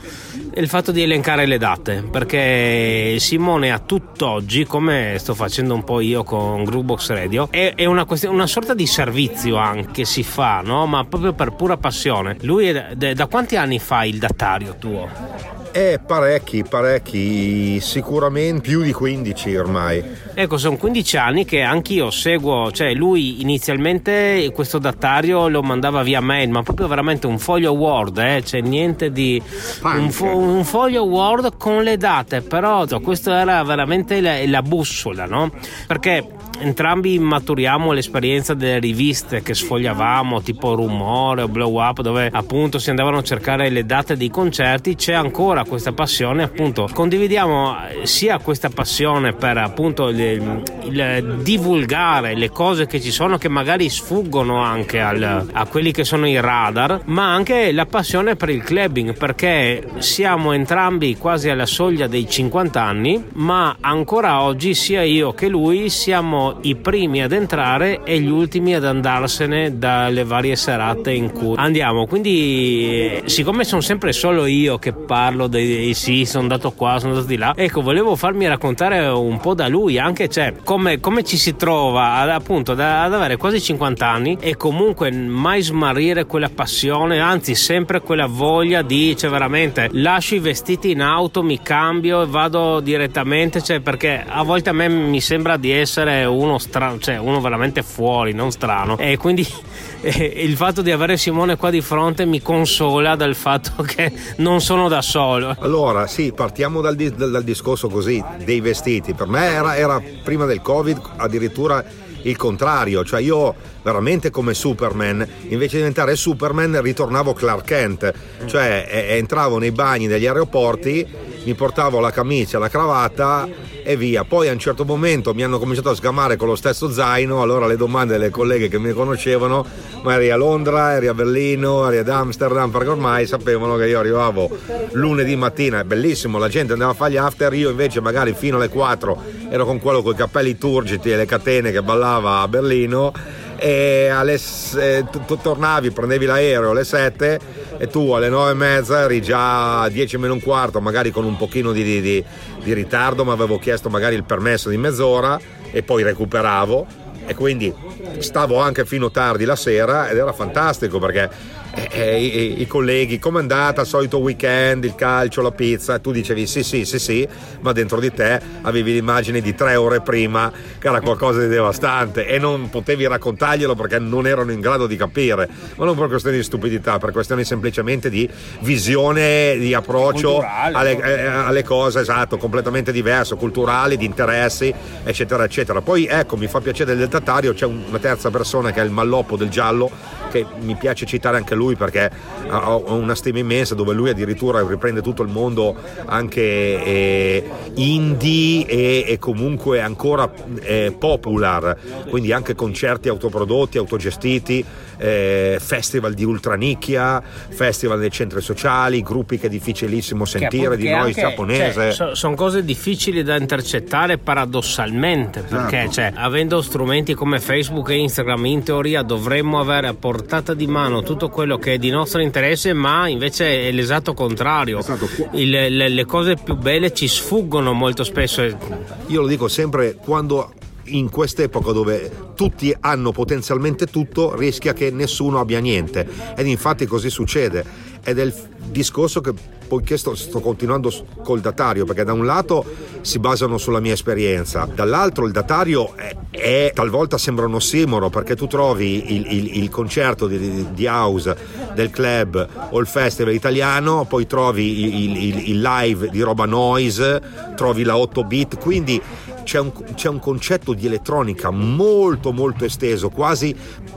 il 0.55 0.67
fatto 0.69 0.91
di 0.91 1.03
elencare 1.03 1.45
le 1.45 1.59
date, 1.59 2.03
perché 2.11 3.19
Simone 3.19 3.73
a 3.73 3.79
tutt'oggi, 3.79 4.65
come 4.65 5.17
sto 5.19 5.35
facendo 5.35 5.75
un 5.75 5.85
po' 5.85 6.01
io 6.01 6.25
con 6.25 6.65
Groovebox 6.65 7.11
Radio, 7.11 7.49
è, 7.51 7.75
è 7.77 7.85
una, 7.85 8.07
questione, 8.07 8.35
una, 8.35 8.47
sorta 8.47 8.73
di 8.73 8.87
servizio 8.87 9.57
anche 9.57 10.07
si 10.07 10.23
fa, 10.23 10.63
no? 10.63 10.87
ma 10.87 11.05
proprio 11.05 11.35
per 11.35 11.53
pura 11.53 11.77
passione. 11.77 12.39
Lui 12.41 12.69
è, 12.69 12.95
da 12.95 13.27
quanti 13.27 13.57
anni 13.57 13.79
fa 13.81 14.03
il 14.05 14.17
datario 14.17 14.77
tuo? 14.79 15.56
Eh, 15.77 15.99
parecchi, 15.99 16.65
parecchi, 16.65 17.81
sicuramente 17.81 18.63
più 18.63 18.81
di 18.81 18.95
15 18.95 19.57
ormai. 19.57 20.03
Ecco, 20.33 20.57
sono 20.57 20.79
15 20.79 21.17
anni 21.19 21.45
che 21.45 21.61
anch'io 21.61 22.11
seguo, 22.11 22.73
cioè 22.73 22.95
lui 22.95 23.43
inizialmente 23.43 24.51
questo 24.55 24.79
datario 24.79 25.49
lo 25.49 25.61
mandava 25.61 26.03
via 26.03 26.23
mail, 26.23 26.49
ma 26.49 26.63
proprio 26.63 26.89
veramente 26.89 27.27
un 27.27 27.39
foglio 27.39 27.73
Word, 27.73 28.17
eh? 28.17 28.43
cioè 28.43 28.63
niente 28.63 29.13
di... 29.13 29.43
Un, 29.83 30.11
fo- 30.11 30.35
un, 30.35 30.65
foglio 30.65 31.05
Word 31.05 31.59
con 31.59 31.83
le 31.83 31.99
date, 31.99 32.41
però 32.41 32.87
questa 33.03 33.39
era 33.39 33.63
veramente 33.63 34.23
la, 34.23 34.47
la 34.47 34.63
bussola, 34.63 35.27
no? 35.27 35.51
Perché 35.87 36.36
entrambi 36.59 37.19
maturiamo 37.19 37.93
l'esperienza 37.93 38.55
delle 38.55 38.79
riviste 38.79 39.43
che 39.43 39.55
sfogliavamo, 39.55 40.43
tipo 40.43 40.75
Rumore 40.75 41.43
o 41.43 41.49
Blow 41.49 41.81
Up, 41.81 42.01
dove 42.01 42.29
appunto 42.33 42.79
si 42.79 42.91
andavano 42.91 43.19
a 43.19 43.23
cercare 43.23 43.69
le 43.69 43.85
date 43.85 44.17
dei 44.17 44.31
concerti, 44.31 44.95
c'è 44.95 45.13
ancora 45.13 45.65
questa 45.65 45.93
passione, 45.93 46.43
appunto, 46.43 46.89
condividiamo 46.93 47.77
eh, 47.89 48.07
sia 48.07 48.39
questa 48.39 48.69
passione 48.69 49.33
per 49.33 49.59
appunto 49.59 50.09
il, 50.09 50.63
il 50.85 51.41
divulgare 51.43 52.35
le 52.35 52.51
cose 52.51 52.87
che 52.87 53.01
ci 53.01 53.11
sono 53.11 53.39
che 53.39 53.49
magari 53.49 53.89
sfuggono 53.89 54.63
anche 54.63 55.01
al, 55.01 55.49
a 55.53 55.67
quelli 55.67 55.93
che 55.93 56.05
sono 56.05 56.27
i 56.27 56.41
radar, 56.41 57.03
ma 57.07 57.33
anche 57.33 57.73
la 57.73 57.87
passione 57.87 58.37
per 58.37 58.51
il 58.51 58.63
clubbing, 58.63 59.17
perché 59.17 59.87
siamo 59.99 60.53
entrambi 60.53 61.17
quasi 61.17 61.49
alla 61.49 61.67
soglia 61.67 62.07
dei 62.07 62.29
50 62.29 62.83
anni, 62.83 63.25
ma 63.35 63.77
ancora 63.81 64.43
oggi 64.43 64.75
sia 64.75 65.03
io 65.03 65.33
che 65.33 65.49
lui 65.49 65.89
siamo 65.89 66.36
i 66.63 66.77
primi 66.77 67.23
ad 67.23 67.33
entrare 67.33 68.03
e 68.05 68.21
gli 68.21 68.29
ultimi 68.29 68.75
ad 68.75 68.85
andarsene 68.85 69.79
dalle 69.79 70.25
varie 70.25 70.57
serate 70.57 71.13
in 71.13 71.33
cui 71.33 71.55
andiamo. 71.57 72.07
Quindi, 72.07 73.23
siccome 73.25 73.65
sono 73.65 73.81
sempre 73.81 74.13
solo 74.13 74.47
io 74.47 74.79
che 74.79 74.93
parlo 74.93 75.47
dei 75.47 75.95
sì, 75.95 76.25
sono 76.25 76.43
andato 76.43 76.73
qua, 76.73 76.99
sono 76.99 77.13
andato 77.13 77.27
di 77.27 77.37
là, 77.37 77.53
ecco, 77.57 77.81
volevo 77.81 78.17
farmi 78.17 78.47
raccontare 78.47 79.07
un 79.07 79.39
po' 79.39 79.55
da 79.55 79.69
lui 79.69 79.99
anche 79.99 80.29
cioè, 80.29 80.55
come, 80.63 81.01
come 81.01 81.25
ci 81.25 81.37
si 81.37 81.57
trova 81.57 82.15
ad, 82.15 82.29
appunto 82.29 82.73
ad, 82.73 82.81
ad 82.81 83.15
avere 83.15 83.37
quasi 83.37 83.61
50 83.61 84.07
anni 84.07 84.37
e 84.41 84.57
comunque 84.57 85.11
mai 85.11 85.63
smarrire 85.63 86.27
quella 86.27 86.51
passione, 86.55 87.19
anzi, 87.19 87.55
sempre 87.55 88.01
quella 88.01 88.27
voglia 88.27 88.83
di, 88.83 89.17
cioè, 89.17 89.31
veramente 89.31 89.89
lascio 89.93 90.35
i 90.35 90.39
vestiti 90.39 90.91
in 90.91 91.01
auto, 91.01 91.43
mi 91.43 91.61
cambio 91.63 92.23
e 92.23 92.27
vado 92.27 92.81
direttamente, 92.81 93.63
cioè, 93.63 93.81
perché 93.81 94.23
a 94.27 94.43
volte 94.43 94.71
a 94.71 94.73
me 94.73 94.89
mi 94.89 95.21
sembra 95.21 95.57
di 95.57 95.71
essere 95.71 96.26
uno 96.27 96.59
strano, 96.59 96.99
cioè 96.99 97.19
uno 97.19 97.41
veramente 97.41 97.83
fuori, 97.83 98.33
non 98.33 98.51
strano. 98.51 98.99
E 98.99 99.17
quindi 99.17 99.47
eh, 100.03 100.33
il 100.37 100.57
fatto 100.57 100.83
di 100.83 100.91
avere 100.91 101.17
Simone 101.17 101.57
qua 101.57 101.71
di 101.71 101.81
fronte 101.81 102.25
mi 102.25 102.43
consola 102.43 103.17
dal 103.17 103.35
fatto 103.35 103.83
che 103.87 104.13
non 104.37 104.61
sono 104.61 104.89
da 104.89 105.03
solo. 105.03 105.55
Allora, 105.61 106.07
sì, 106.07 106.33
partiamo 106.33 106.81
dal, 106.81 106.95
dal, 106.95 107.31
dal 107.31 107.45
discorso 107.45 107.89
così, 107.89 108.23
dei 108.45 108.61
vestiti. 108.61 109.15
Per 109.15 109.27
me 109.27 109.47
era, 109.47 109.77
era 109.77 110.03
prima 110.23 110.45
del 110.45 110.61
Covid 110.61 111.01
addirittura 111.17 111.85
il 112.23 112.37
contrario, 112.37 113.05
cioè 113.05 113.21
io 113.21 113.55
veramente 113.83 114.31
come 114.31 114.53
Superman, 114.53 115.27
invece 115.49 115.73
di 115.73 115.79
diventare 115.79 116.17
Superman 116.17 116.81
ritornavo 116.83 117.33
Clark 117.33 117.65
Kent, 117.65 118.13
cioè 118.47 118.87
eh, 118.89 119.17
entravo 119.17 119.59
nei 119.59 119.71
bagni 119.71 120.09
degli 120.09 120.27
aeroporti, 120.27 121.07
mi 121.45 121.55
portavo 121.55 122.01
la 122.01 122.11
camicia, 122.11 122.59
la 122.59 122.69
cravatta 122.69 123.49
e 123.87 123.97
via. 123.97 124.25
Poi 124.25 124.49
a 124.49 124.53
un 124.53 124.59
certo 124.59 124.85
momento 124.85 125.33
mi 125.33 125.45
hanno 125.45 125.61
cominciato 125.61 125.91
a 125.91 125.95
sgamare 125.95 126.35
con 126.35 126.49
lo 126.49 126.57
stesso 126.57 126.91
zaino, 126.91 127.41
allora 127.41 127.69
le 127.69 127.77
domande 127.77 128.15
delle 128.15 128.31
colleghe 128.31 128.69
che 128.69 128.81
mi 128.81 128.93
conoscevano, 128.93 129.65
ma 130.03 130.15
eri 130.15 130.31
a 130.31 130.37
Londra, 130.37 130.95
eri 130.95 131.07
a 131.07 131.15
Berlino, 131.15 131.87
eri 131.87 131.99
ad 131.99 132.09
Amsterdam, 132.09 132.71
perché 132.71 132.89
ormai 132.89 133.27
sapevano 133.27 133.77
che 133.77 133.87
io 133.87 134.01
arrivavo 134.01 134.51
lunedì 134.93 135.37
mattina, 135.37 135.81
è 135.81 135.85
bellissimo, 135.85 136.37
la 136.39 136.49
gente 136.49 136.73
andava 136.73 136.91
a 136.91 136.95
fare 136.95 137.13
gli 137.13 137.17
after, 137.17 137.55
io 137.55 137.71
invece 137.71 138.01
magari 138.01 138.35
fino 138.35 138.57
alle 138.57 138.69
4 138.69 139.23
ero 139.51 139.65
con 139.65 139.79
quello 139.79 140.03
con 140.03 140.15
i 140.15 140.17
capelli 140.17 140.59
turgidi 140.59 141.13
e 141.13 141.17
le 141.17 141.25
catene 141.25 141.71
che 141.71 141.83
ballava 141.83 142.41
a 142.41 142.49
Berlino 142.49 143.13
e 143.57 144.09
alle, 144.09 144.39
eh, 144.79 145.05
tu, 145.11 145.39
tornavi, 145.41 145.91
prendevi 145.91 146.27
l'aereo 146.27 146.71
alle 146.71 146.85
7 146.85 147.41
e 147.79 147.89
tu 147.89 148.13
alle 148.13 148.29
9 148.29 148.51
e 148.51 148.55
mezza 148.55 149.03
eri 149.03 149.21
già 149.21 149.83
a 149.83 149.89
10 149.89 150.19
meno 150.19 150.33
un 150.35 150.41
quarto, 150.41 150.81
magari 150.81 151.11
con 151.11 151.25
un 151.25 151.37
pochino 151.37 151.73
di, 151.73 152.01
di, 152.01 152.25
di 152.63 152.73
ritardo, 152.73 153.25
ma 153.25 153.33
avevo 153.33 153.59
chiesto 153.59 153.89
magari 153.89 154.15
il 154.15 154.25
permesso 154.25 154.69
di 154.69 154.77
mezz'ora 154.77 155.39
e 155.71 155.83
poi 155.83 156.03
recuperavo. 156.03 157.05
E 157.29 157.35
quindi 157.35 157.73
stavo 158.19 158.61
anche 158.61 158.85
fino 158.85 159.11
tardi 159.11 159.45
la 159.45 159.57
sera 159.57 160.09
ed 160.09 160.17
era 160.17 160.33
fantastico 160.33 161.01
perché 161.01 161.29
eh, 161.77 161.89
eh, 161.93 162.23
i, 162.23 162.61
i, 162.63 162.67
colleghi, 162.67 163.19
come 163.19 163.39
è 163.39 163.41
andata, 163.43 163.85
solito 163.85 164.19
weekend, 164.19 164.85
il 164.85 164.95
calcio, 164.95 165.43
la 165.43 165.51
pizza, 165.51 165.99
tu 165.99 166.11
dicevi 166.11 166.47
sì 166.47 166.63
sì 166.63 166.87
sì 166.87 166.99
sì, 166.99 167.29
ma 167.61 167.73
dentro 167.73 168.01
di 168.01 168.11
te 168.11 168.41
avevi 168.63 168.95
l'immagine 168.95 169.43
di 169.43 169.55
tre 169.55 169.77
ore 169.77 170.01
prima 170.01 170.51
che 170.79 170.89
era 170.89 171.03
qualcosa 171.03 171.41
di 171.41 171.49
devastante 171.49 172.27
e 172.27 172.39
non 172.39 172.71
potevi 172.71 173.07
raccontarglielo 173.07 173.75
perché 173.75 173.99
non 173.99 174.27
erano 174.27 174.53
in 174.53 174.61
grado 174.61 174.87
di 174.87 174.97
capire, 174.97 175.49
ma 175.77 175.85
non 175.85 175.97
per 175.97 176.09
questioni 176.09 176.39
di 176.39 176.43
stupidità, 176.43 176.99
per 176.99 177.13
questioni 177.13 177.45
semplicemente 177.45 178.09
di 178.09 178.27
visione, 178.61 179.59
di 179.59 179.75
approccio 179.75 180.43
alle, 180.43 180.99
eh, 180.99 181.27
alle, 181.27 181.63
cose, 181.63 182.01
esatto, 182.01 182.39
completamente 182.39 182.91
diverso, 182.91 183.37
culturali, 183.37 183.99
di 183.99 184.07
interessi, 184.07 184.73
eccetera, 185.05 185.45
eccetera. 185.45 185.83
Poi 185.83 186.07
ecco, 186.07 186.39
mi 186.39 186.47
fa 186.47 186.61
piacere 186.61 186.97
del 186.97 187.07
dettatario, 187.07 187.53
c'è 187.53 187.67
una 187.67 187.99
terza 187.99 188.31
persona 188.31 188.71
che 188.71 188.81
è 188.81 188.85
il 188.85 188.91
malloppo 188.91 189.37
del 189.37 189.51
giallo, 189.51 189.91
che 190.37 190.47
mi 190.61 190.75
piace 190.75 191.07
citare 191.07 191.37
anche 191.37 191.55
lui 191.55 191.77
perché 191.77 192.11
ha 192.49 192.75
una 192.77 193.15
stima 193.15 193.39
immensa 193.39 193.75
dove 193.75 193.95
lui 193.95 194.11
addirittura 194.11 194.65
riprende 194.67 195.01
tutto 195.01 195.23
il 195.23 195.29
mondo 195.29 195.75
anche 196.05 196.43
eh, 196.43 197.51
indie 197.75 198.67
e, 198.67 199.05
e, 199.07 199.19
comunque 199.19 199.81
ancora 199.81 200.31
eh, 200.61 200.95
popular, 200.97 201.77
quindi 202.09 202.33
anche 202.33 202.55
concerti 202.55 203.09
autoprodotti, 203.09 203.79
autogestiti 203.79 204.65
eh, 204.99 205.59
festival 205.61 206.15
di 206.15 206.25
ultranicchia, 206.25 207.23
festival 207.49 207.99
nei 207.99 208.11
centri 208.11 208.41
sociali, 208.41 209.03
gruppi 209.03 209.39
che 209.39 209.47
è 209.47 209.51
difficilissimo 209.51 210.25
sentire 210.25 210.77
di 210.77 210.89
noi 210.89 211.13
giapponese. 211.13 211.93
Cioè, 211.93 212.15
sono 212.15 212.35
cose 212.35 212.65
difficili 212.65 213.23
da 213.23 213.37
intercettare 213.37 214.19
paradossalmente, 214.19 215.43
perché 215.43 215.89
certo. 215.91 215.93
cioè, 215.93 216.13
avendo 216.15 216.63
strumenti 216.63 217.15
come 217.15 217.41
Facebook 217.41 217.91
e 217.91 217.97
Instagram 217.97 218.47
in 218.47 218.63
teoria 218.63 219.03
dovremmo 219.03 219.61
avere 219.61 219.89
a 219.89 219.95
portata 219.95 220.55
di 220.55 220.67
mano 220.67 221.03
tutto 221.03 221.29
quello 221.29 221.59
che 221.59 221.75
è 221.75 221.79
di 221.79 221.91
nostro 221.91 222.21
interesse, 222.21 222.73
ma 222.73 223.09
invece 223.09 223.69
è 223.69 223.73
l'esatto 223.73 224.15
contrario. 224.15 224.79
Esatto. 224.79 225.09
Il, 225.33 225.51
le, 225.51 225.89
le 225.89 226.05
cose 226.05 226.37
più 226.37 226.57
belle 226.57 226.93
ci 226.93 227.09
sfuggono 227.09 227.73
molto 227.73 228.05
spesso. 228.05 228.43
Io 228.43 229.21
lo 229.21 229.27
dico 229.27 229.49
sempre 229.49 229.95
quando 229.95 230.53
in 230.87 231.11
quest'epoca 231.11 231.73
dove 231.73 232.33
tutti 232.35 232.75
hanno 232.79 233.13
potenzialmente 233.13 233.87
tutto 233.87 234.35
rischia 234.37 234.73
che 234.73 234.91
nessuno 234.91 235.41
abbia 235.41 235.61
niente. 235.61 236.07
Ed 236.37 236.47
infatti 236.47 236.87
così 236.87 237.11
succede. 237.11 237.65
Ed 238.03 238.19
è 238.19 238.23
il 238.23 238.35
discorso 238.71 239.21
che 239.21 239.33
poiché 239.67 239.97
sto, 239.97 240.15
sto, 240.15 240.41
continuando 240.41 240.93
col 241.23 241.41
datario 241.41 241.85
perché 241.85 242.05
da 242.05 242.13
un 242.13 242.25
lato 242.25 242.65
si 243.01 243.19
basano 243.19 243.59
sulla 243.59 243.81
mia 243.81 243.93
esperienza 243.93 244.69
dall'altro 244.73 245.27
il 245.27 245.33
datario 245.33 245.95
è, 245.97 246.15
è 246.31 246.71
talvolta 246.75 247.19
sembra 247.19 247.47
un 247.47 247.55
ossimoro 247.55 248.09
perché 248.09 248.37
tu 248.37 248.47
trovi 248.47 249.15
il, 249.15 249.27
il, 249.33 249.57
il 249.63 249.69
concerto 249.71 250.27
di, 250.27 250.73
di, 250.73 250.87
house 250.87 251.37
del 251.75 251.91
club 251.91 252.49
o 252.71 252.79
il 252.79 252.87
festival 252.87 253.35
italiano 253.35 254.05
poi 254.05 254.27
trovi 254.27 255.05
il, 255.05 255.49
il 255.49 255.61
live 255.61 256.09
di 256.11 256.21
roba 256.21 256.47
noise 256.47 257.21
trovi 257.57 257.83
la 257.83 257.97
8 257.97 258.25
bit 258.25 258.59
quindi 258.59 259.01
c'è 259.47 259.61
un, 259.61 259.73
c'è 259.95 260.09
un 260.09 260.19
concetto 260.19 260.75
di 260.75 260.87
elettronica 260.87 261.51
molto 261.51 262.33
molto 262.33 262.65
esteso, 262.65 263.11
quasi 263.11 263.55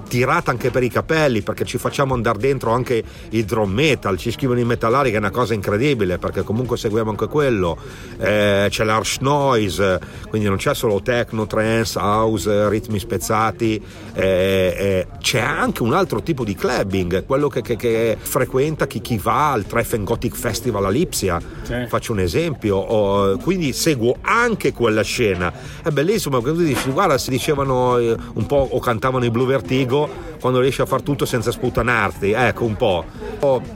tirata 0.07 0.51
anche 0.51 0.69
per 0.69 0.83
i 0.83 0.89
capelli 0.89 1.41
perché 1.41 1.65
ci 1.65 1.79
facciamo 1.79 2.13
andare 2.13 2.37
dentro 2.37 2.71
anche 2.71 3.03
il 3.29 3.45
drum 3.45 3.71
metal, 3.71 4.17
ci 4.17 4.29
scrivono 4.29 4.59
i 4.59 4.63
metallari 4.63 5.09
che 5.09 5.15
è 5.15 5.19
una 5.19 5.31
cosa 5.31 5.55
incredibile 5.55 6.19
perché 6.19 6.43
comunque 6.43 6.77
seguiamo 6.77 7.09
anche 7.09 7.27
quello, 7.27 7.77
eh, 8.19 8.67
c'è 8.69 8.83
l'harsh 8.83 9.17
noise, 9.21 9.99
quindi 10.29 10.47
non 10.47 10.57
c'è 10.57 10.75
solo 10.75 11.01
techno, 11.01 11.47
trance, 11.47 11.97
house, 11.97 12.69
ritmi 12.69 12.99
spezzati, 12.99 13.81
eh, 14.13 14.75
eh, 14.77 15.07
c'è 15.19 15.39
anche 15.39 15.81
un 15.81 15.93
altro 15.93 16.21
tipo 16.21 16.43
di 16.43 16.53
clubbing, 16.53 17.25
quello 17.25 17.47
che, 17.47 17.61
che, 17.61 17.75
che 17.75 18.17
frequenta 18.19 18.85
chi, 18.85 19.01
chi, 19.01 19.17
va 19.17 19.51
al 19.53 19.65
Treffen 19.65 20.03
Gothic 20.03 20.35
Festival 20.35 20.85
a 20.85 20.89
Lipsia, 20.89 21.41
sì. 21.63 21.85
faccio 21.87 22.11
un 22.11 22.19
esempio, 22.19 22.75
oh, 22.77 23.37
quindi 23.37 23.73
seguo 23.73 24.17
anche 24.21 24.73
quella 24.73 25.01
scena, 25.01 25.38
è 25.47 25.89
bellissimo 25.89 26.41
perché 26.41 26.57
tu 26.57 26.63
dici 26.63 26.89
guarda 26.91 27.17
si 27.17 27.29
dicevano 27.29 27.97
eh, 27.97 28.15
un 28.33 28.45
po' 28.45 28.67
o 28.71 28.79
cantavano 28.79 29.25
i 29.25 29.29
Blue 29.29 29.45
Vertigo 29.45 30.09
quando 30.39 30.59
riesci 30.59 30.81
a 30.81 30.85
far 30.85 31.01
tutto 31.01 31.25
senza 31.25 31.51
sputtanarti, 31.51 32.31
ecco 32.31 32.63
un 32.65 32.75
po'. 32.75 33.05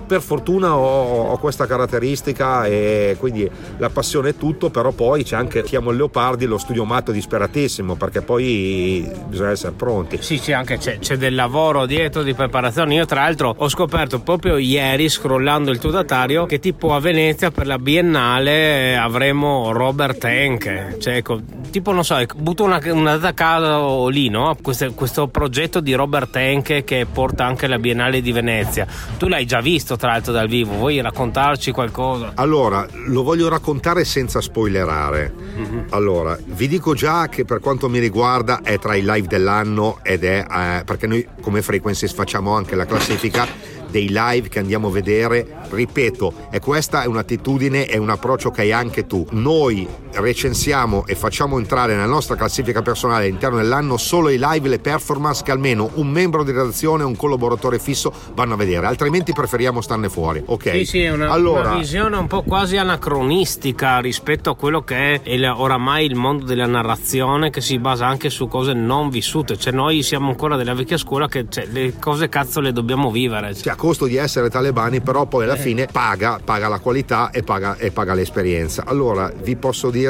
Per 0.08 0.22
fortuna 0.22 0.76
ho, 0.76 1.32
ho, 1.32 1.38
questa 1.38 1.66
caratteristica 1.66 2.66
e 2.66 3.16
quindi 3.20 3.50
la 3.78 3.90
passione 3.90 4.30
è 4.30 4.36
tutto, 4.36 4.70
però 4.70 4.92
poi 4.92 5.24
c'è 5.24 5.36
anche, 5.36 5.64
chiamo 5.64 5.92
il 5.92 5.98
Leopardi, 5.98 6.46
lo 6.46 6.58
studio 6.58 6.86
matto 6.86 7.12
disperatissimo 7.12 7.96
perché 7.96 8.22
poi 8.22 9.10
bisogna 9.28 9.52
essere 9.52 9.74
pronti. 9.74 10.18
Sì, 10.22 10.38
sì, 10.38 10.54
anche 10.54 10.78
c'è, 10.78 11.00
c'è 11.00 11.18
del 11.18 11.36
lavoro 11.36 11.86
dietro 11.86 12.24
di 12.24 12.34
preparazione. 12.34 12.96
Io 12.96 13.06
tra 13.06 13.22
l'altro 13.22 13.54
ho 13.56 13.70
scoperto 13.70 14.20
proprio 14.20 14.58
ieri, 14.58 15.10
scrollando 15.10 15.72
il 15.72 15.80
tuo 15.80 15.92
datario, 15.92 16.46
che 16.46 16.60
tipo 16.60 16.94
a 16.94 17.00
Venezia 17.00 17.52
per 17.52 17.68
la 17.68 17.78
Biennale 17.78 18.98
avremo 18.98 19.72
Robert 19.72 20.24
Henke, 20.24 20.98
cioè 21.00 21.18
ecco, 21.18 21.42
tipo 21.72 21.92
non 21.92 22.04
so, 22.04 22.18
butto 22.36 22.64
una, 22.64 22.80
una 22.86 23.14
data 23.16 23.28
a 23.30 23.34
caso 23.34 24.08
lì, 24.08 24.30
no? 24.30 24.56
Questo, 24.62 24.94
questo 24.94 25.28
progetto 25.28 25.80
di 25.80 25.94
Robert 25.94 26.14
Robert 26.14 26.36
Henke 26.54 26.84
che 26.84 27.06
porta 27.12 27.46
anche 27.46 27.68
la 27.68 27.80
Biennale 27.80 28.22
di 28.22 28.32
Venezia. 28.32 28.88
Tu 29.18 29.28
l'hai 29.28 29.46
già 29.46 29.60
visto 29.60 29.96
tra 29.98 30.12
l'altro 30.12 30.32
dal 30.32 30.48
vivo, 30.48 30.74
vuoi 30.76 31.02
raccontarci 31.02 31.72
qualcosa? 31.72 32.34
Allora, 32.36 32.88
lo 33.08 33.24
voglio 33.24 33.50
raccontare 33.50 34.06
senza 34.06 34.40
spoilerare. 34.40 35.34
Mm-hmm. 35.58 35.80
Allora, 35.90 36.38
vi 36.46 36.68
dico 36.68 36.94
già 36.94 37.28
che 37.28 37.44
per 37.46 37.60
quanto 37.60 37.90
mi 37.90 38.00
riguarda 38.00 38.62
è 38.62 38.78
tra 38.78 38.96
i 38.96 39.02
live 39.02 39.28
dell'anno 39.28 40.00
ed 40.04 40.24
è 40.24 40.46
eh, 40.50 40.84
perché 40.84 41.08
noi 41.08 41.28
come 41.42 41.62
Frequencies 41.62 42.14
facciamo 42.14 42.54
anche 42.54 42.76
la 42.76 42.86
classifica 42.86 43.48
dei 43.90 44.08
live 44.10 44.50
che 44.50 44.60
andiamo 44.60 44.88
a 44.88 44.92
vedere. 44.92 45.46
Ripeto, 45.70 46.48
e 46.52 46.60
questa 46.60 47.04
è 47.04 47.06
un'attitudine 47.06 47.86
e 47.86 47.98
un 47.98 48.10
approccio 48.10 48.50
che 48.50 48.62
hai 48.62 48.72
anche 48.72 49.06
tu. 49.06 49.26
Noi 49.32 49.88
recensiamo 50.16 51.06
e 51.06 51.16
facciamo 51.16 51.58
entrare 51.58 51.94
nella 51.94 52.06
nostra 52.06 52.36
classifica 52.36 52.82
personale 52.82 53.26
all'interno 53.26 53.58
dell'anno 53.58 53.98
solo 53.98 54.30
i 54.30 54.38
live, 54.40 54.70
le 54.70 54.80
performance 54.80 55.44
che 55.44 55.52
almeno 55.52 55.90
un 55.96 56.10
membro 56.10 56.44
di 56.44 56.52
redazione 56.52 57.04
o 57.04 57.08
un 57.08 57.16
collaboratore 57.16 57.80
fisso 57.80 58.12
vanno 58.34 58.54
a 58.54 58.58
vedere, 58.58 58.86
altrimenti 58.86 59.34
preferiamo 59.34 59.82
starne 59.82 60.10
fuori. 60.10 60.42
Ok? 60.46 60.70
Sì, 60.72 60.86
sì, 60.86 61.02
è 61.02 61.12
una, 61.12 61.32
allora, 61.32 61.70
una 61.70 61.78
visione 61.78 62.16
un 62.18 62.28
po' 62.28 62.44
quasi 62.44 62.78
anacronistica 62.78 64.00
rispetto 64.00 64.50
a 64.50 64.56
quello 64.56 64.84
che 64.84 64.96
è 65.16 65.22
il, 65.26 65.44
oramai 65.46 66.06
il 66.06 66.16
mondo 66.16 66.46
della 66.46 66.66
narrazione 66.66 67.50
che 67.50 67.62
si 67.62 67.80
basa 67.80 68.06
anche 68.08 68.30
su 68.30 68.48
cose 68.48 68.74
non 68.74 69.10
vissute. 69.10 69.58
Cioè, 69.58 69.74
noi 69.74 70.04
siamo 70.04 70.30
ancora 70.30 70.56
della 70.56 70.74
vecchia 70.74 70.98
scuola 70.98 71.28
che 71.28 71.46
cioè, 71.50 71.66
le 71.68 71.94
cose 72.00 72.30
cazzo 72.30 72.60
le 72.60 72.72
dobbiamo 72.72 73.12
vivere. 73.12 73.54
Cioè, 73.54 73.76
costo 73.76 74.06
di 74.06 74.16
essere 74.16 74.50
talebani, 74.50 75.02
però 75.02 75.26
poi 75.26 75.44
alla 75.44 75.56
eh. 75.56 75.60
fine 75.60 75.88
paga, 75.92 76.40
paga 76.44 76.68
la 76.68 76.80
qualità 76.80 77.32
e 77.32 77.44
paga, 77.44 77.78
e 77.78 77.92
paga, 77.92 78.14
l'esperienza. 78.14 78.84
Allora 78.86 79.32
vi 79.42 79.56
posso 79.56 79.90
dire 79.90 80.03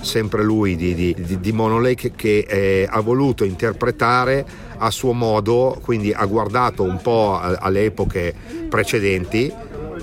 sempre 0.00 0.42
lui 0.42 0.76
di, 0.76 0.94
di, 0.94 1.14
di, 1.18 1.40
di 1.40 1.52
Monolake 1.52 2.12
che 2.14 2.46
eh, 2.48 2.86
ha 2.88 3.00
voluto 3.00 3.44
interpretare 3.44 4.44
a 4.78 4.90
suo 4.90 5.12
modo, 5.12 5.78
quindi 5.82 6.12
ha 6.12 6.24
guardato 6.26 6.82
un 6.82 7.00
po' 7.00 7.38
alle 7.40 7.84
epoche 7.84 8.34
precedenti 8.68 9.52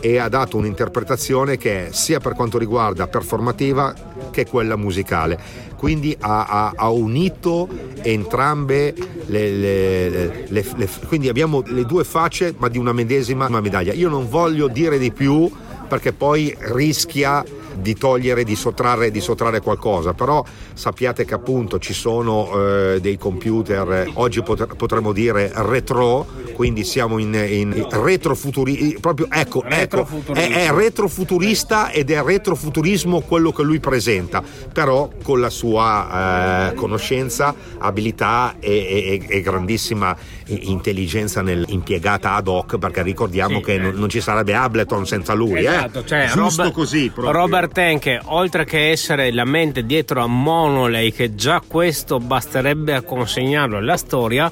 e 0.02 0.18
ha 0.18 0.28
dato 0.28 0.58
un'interpretazione 0.58 1.58
che 1.58 1.88
è 1.88 1.92
sia 1.92 2.20
per 2.20 2.34
quanto 2.34 2.58
riguarda 2.58 3.08
performativa 3.08 3.94
che 4.32 4.46
quella 4.46 4.76
musicale. 4.76 5.40
Quindi 5.78 6.16
ha, 6.20 6.46
ha, 6.46 6.74
ha 6.76 6.90
unito 6.90 7.68
entrambe 8.02 8.94
le, 9.28 9.52
le, 9.52 10.10
le, 10.48 10.66
le, 10.76 10.90
quindi 11.08 11.30
abbiamo 11.30 11.64
le 11.66 11.86
due 11.86 12.04
facce 12.04 12.54
ma 12.58 12.68
di 12.68 12.78
una 12.78 12.94
medesima 12.94 13.48
medaglia. 13.48 13.94
Io 13.94 14.10
non 14.10 14.28
voglio 14.30 14.68
dire 14.68 14.98
di 14.98 15.12
più 15.12 15.50
perché 15.88 16.12
poi 16.12 16.56
rischia 16.60 17.44
di 17.78 17.96
togliere, 17.96 18.44
di 18.44 18.56
sottrarre, 18.56 19.12
di 19.12 19.22
sottrarre 19.22 19.62
qualcosa, 19.62 20.14
però 20.14 20.44
sappiate 20.74 21.26
che 21.26 21.34
appunto 21.34 21.80
ci 21.80 21.94
sono 21.94 22.50
eh, 22.94 23.00
dei 23.02 23.18
computer, 23.18 24.10
oggi 24.14 24.42
potre, 24.42 24.68
potremmo 24.68 25.12
dire 25.12 25.52
retro, 25.54 26.26
quindi 26.54 26.84
siamo 26.84 27.18
in, 27.18 27.34
in 27.34 27.88
retrofuturi, 27.90 28.98
proprio 29.00 29.28
ecco, 29.30 29.64
ecco 29.64 30.08
è, 30.34 30.68
è 30.68 30.72
retrofuturista 30.72 31.92
ed 31.92 32.12
è 32.12 32.22
retrofuturismo 32.22 33.22
quello 33.22 33.52
che 33.52 33.64
lui 33.64 33.80
presenta, 33.80 34.44
però 34.72 35.10
con 35.24 35.40
la 35.40 35.50
sua 35.50 36.70
eh, 36.70 36.74
conoscenza, 36.76 37.54
abilità 37.78 38.56
e, 38.60 39.22
e, 39.30 39.38
e, 39.38 39.42
grandissima 39.42 40.16
intelligenza 40.48 41.42
nel, 41.42 41.66
impiegata 41.68 42.34
ad 42.34 42.48
hoc, 42.48 42.78
perché 42.78 43.02
ricordiamo 43.02 43.58
sì, 43.58 43.64
che 43.64 43.74
eh. 43.74 43.78
non, 43.80 43.96
non, 43.96 44.10
ci 44.10 44.22
sarebbe 44.22 44.54
Ableton 44.54 45.06
senza 45.06 45.34
lui, 45.34 45.64
eh. 45.64 45.68
esatto, 45.68 46.00
eh? 46.00 46.06
cioè, 46.06 46.30
giusto 46.34 46.64
Robert, 46.64 46.74
così. 46.74 47.10
Proprio. 47.10 47.32
Robert 47.32 47.72
Tenke, 47.72 48.20
oltre 48.26 48.66
che 48.66 48.92
essere 48.92 49.32
la 49.32 49.46
mente 49.46 49.86
dietro 49.86 50.22
a 50.22 50.28
Monolay, 50.28 51.12
che 51.12 51.36
già 51.36 51.62
questo 51.66 52.20
basterebbe 52.20 52.94
a 52.94 53.02
consegnarlo 53.02 53.78
alla 53.78 53.98
storia, 53.98 54.52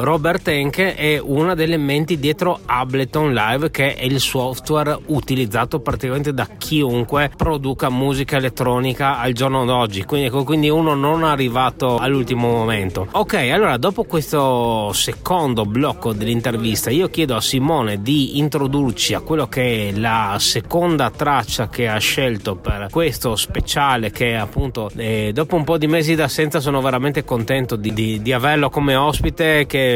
Robert 0.00 0.46
Henke 0.46 0.94
è 0.94 1.18
una 1.18 1.54
delle 1.54 1.76
menti 1.76 2.20
dietro 2.20 2.60
Ableton 2.64 3.32
Live 3.32 3.72
che 3.72 3.96
è 3.96 4.04
il 4.04 4.20
software 4.20 4.96
utilizzato 5.06 5.80
praticamente 5.80 6.32
da 6.32 6.46
chiunque 6.56 7.32
produca 7.36 7.90
musica 7.90 8.36
elettronica 8.36 9.18
al 9.18 9.32
giorno 9.32 9.64
d'oggi. 9.64 10.04
Quindi, 10.04 10.30
quindi 10.30 10.68
uno 10.68 10.94
non 10.94 11.24
è 11.24 11.26
arrivato 11.26 11.96
all'ultimo 11.96 12.48
momento. 12.48 13.08
Ok 13.10 13.34
allora 13.50 13.76
dopo 13.76 14.04
questo 14.04 14.92
secondo 14.92 15.64
blocco 15.64 16.12
dell'intervista 16.12 16.90
io 16.90 17.08
chiedo 17.08 17.34
a 17.34 17.40
Simone 17.40 18.00
di 18.00 18.38
introdurci 18.38 19.14
a 19.14 19.20
quello 19.20 19.48
che 19.48 19.88
è 19.88 19.98
la 19.98 20.36
seconda 20.38 21.10
traccia 21.10 21.68
che 21.68 21.88
ha 21.88 21.98
scelto 21.98 22.54
per 22.54 22.86
questo 22.92 23.34
speciale 23.34 24.12
che 24.12 24.36
appunto 24.36 24.92
eh, 24.94 25.32
dopo 25.34 25.56
un 25.56 25.64
po' 25.64 25.76
di 25.76 25.88
mesi 25.88 26.14
d'assenza 26.14 26.60
sono 26.60 26.80
veramente 26.80 27.24
contento 27.24 27.74
di, 27.74 27.92
di, 27.92 28.22
di 28.22 28.32
averlo 28.32 28.70
come 28.70 28.94
ospite 28.94 29.66
che 29.66 29.86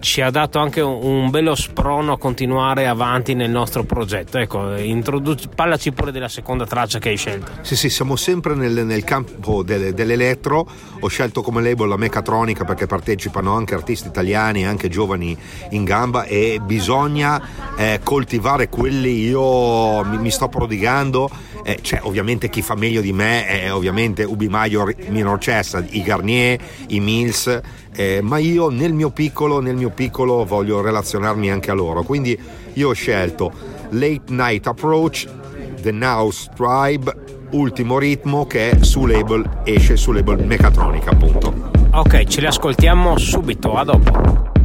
ci 0.00 0.20
ha 0.20 0.30
dato 0.30 0.58
anche 0.58 0.80
un 0.80 1.30
bello 1.30 1.54
sprono 1.54 2.12
a 2.12 2.18
continuare 2.18 2.86
avanti 2.86 3.34
nel 3.34 3.50
nostro 3.50 3.84
progetto. 3.84 4.38
Ecco, 4.38 4.76
introdu- 4.76 5.54
parlaci 5.54 5.92
pure 5.92 6.12
della 6.12 6.28
seconda 6.28 6.66
traccia 6.66 6.98
che 6.98 7.10
hai 7.10 7.16
scelto. 7.16 7.52
Sì, 7.62 7.76
sì, 7.76 7.90
siamo 7.90 8.16
sempre 8.16 8.54
nel, 8.54 8.84
nel 8.84 9.04
campo 9.04 9.62
del, 9.62 9.94
dell'elettro. 9.94 10.66
Ho 11.00 11.08
scelto 11.08 11.42
come 11.42 11.62
label 11.62 11.88
la 11.88 11.96
Mechatronica 11.96 12.64
perché 12.64 12.86
partecipano 12.86 13.54
anche 13.54 13.74
artisti 13.74 14.08
italiani, 14.08 14.66
anche 14.66 14.88
giovani 14.88 15.36
in 15.70 15.84
gamba 15.84 16.24
e 16.24 16.60
bisogna 16.62 17.40
eh, 17.76 18.00
coltivare 18.02 18.68
quelli. 18.68 19.26
Io 19.26 20.04
mi, 20.04 20.18
mi 20.18 20.30
sto 20.30 20.48
prodigando. 20.48 21.45
Eh, 21.68 21.78
cioè, 21.82 21.98
ovviamente 22.02 22.48
chi 22.48 22.62
fa 22.62 22.76
meglio 22.76 23.00
di 23.00 23.12
me 23.12 23.44
è 23.44 23.72
ovviamente 23.72 24.22
Ubi 24.22 24.48
Major, 24.48 24.94
Minor 25.08 25.38
Chess, 25.38 25.82
i 25.90 26.02
Garnier, 26.02 26.60
i 26.88 27.00
Mills 27.00 27.60
eh, 27.96 28.20
ma 28.22 28.36
io 28.36 28.68
nel 28.68 28.92
mio 28.92 29.10
piccolo, 29.10 29.60
nel 29.60 29.74
mio 29.74 29.90
piccolo 29.90 30.44
voglio 30.44 30.82
relazionarmi 30.82 31.50
anche 31.50 31.70
a 31.70 31.74
loro. 31.74 32.02
Quindi 32.02 32.38
io 32.74 32.90
ho 32.90 32.92
scelto 32.92 33.50
Late 33.90 34.24
Night 34.28 34.66
Approach, 34.66 35.26
The 35.80 35.90
Now 35.90 36.30
Tribe, 36.54 37.14
Ultimo 37.50 37.98
Ritmo 37.98 38.46
che 38.46 38.70
è 38.70 38.82
su 38.82 39.06
label, 39.06 39.62
esce 39.64 39.96
su 39.96 40.12
label 40.12 40.44
Mechatronica 40.44 41.10
appunto. 41.10 41.70
Ok, 41.92 42.24
ce 42.24 42.40
li 42.40 42.46
ascoltiamo 42.46 43.16
subito, 43.16 43.74
a 43.74 43.84
dopo. 43.84 44.55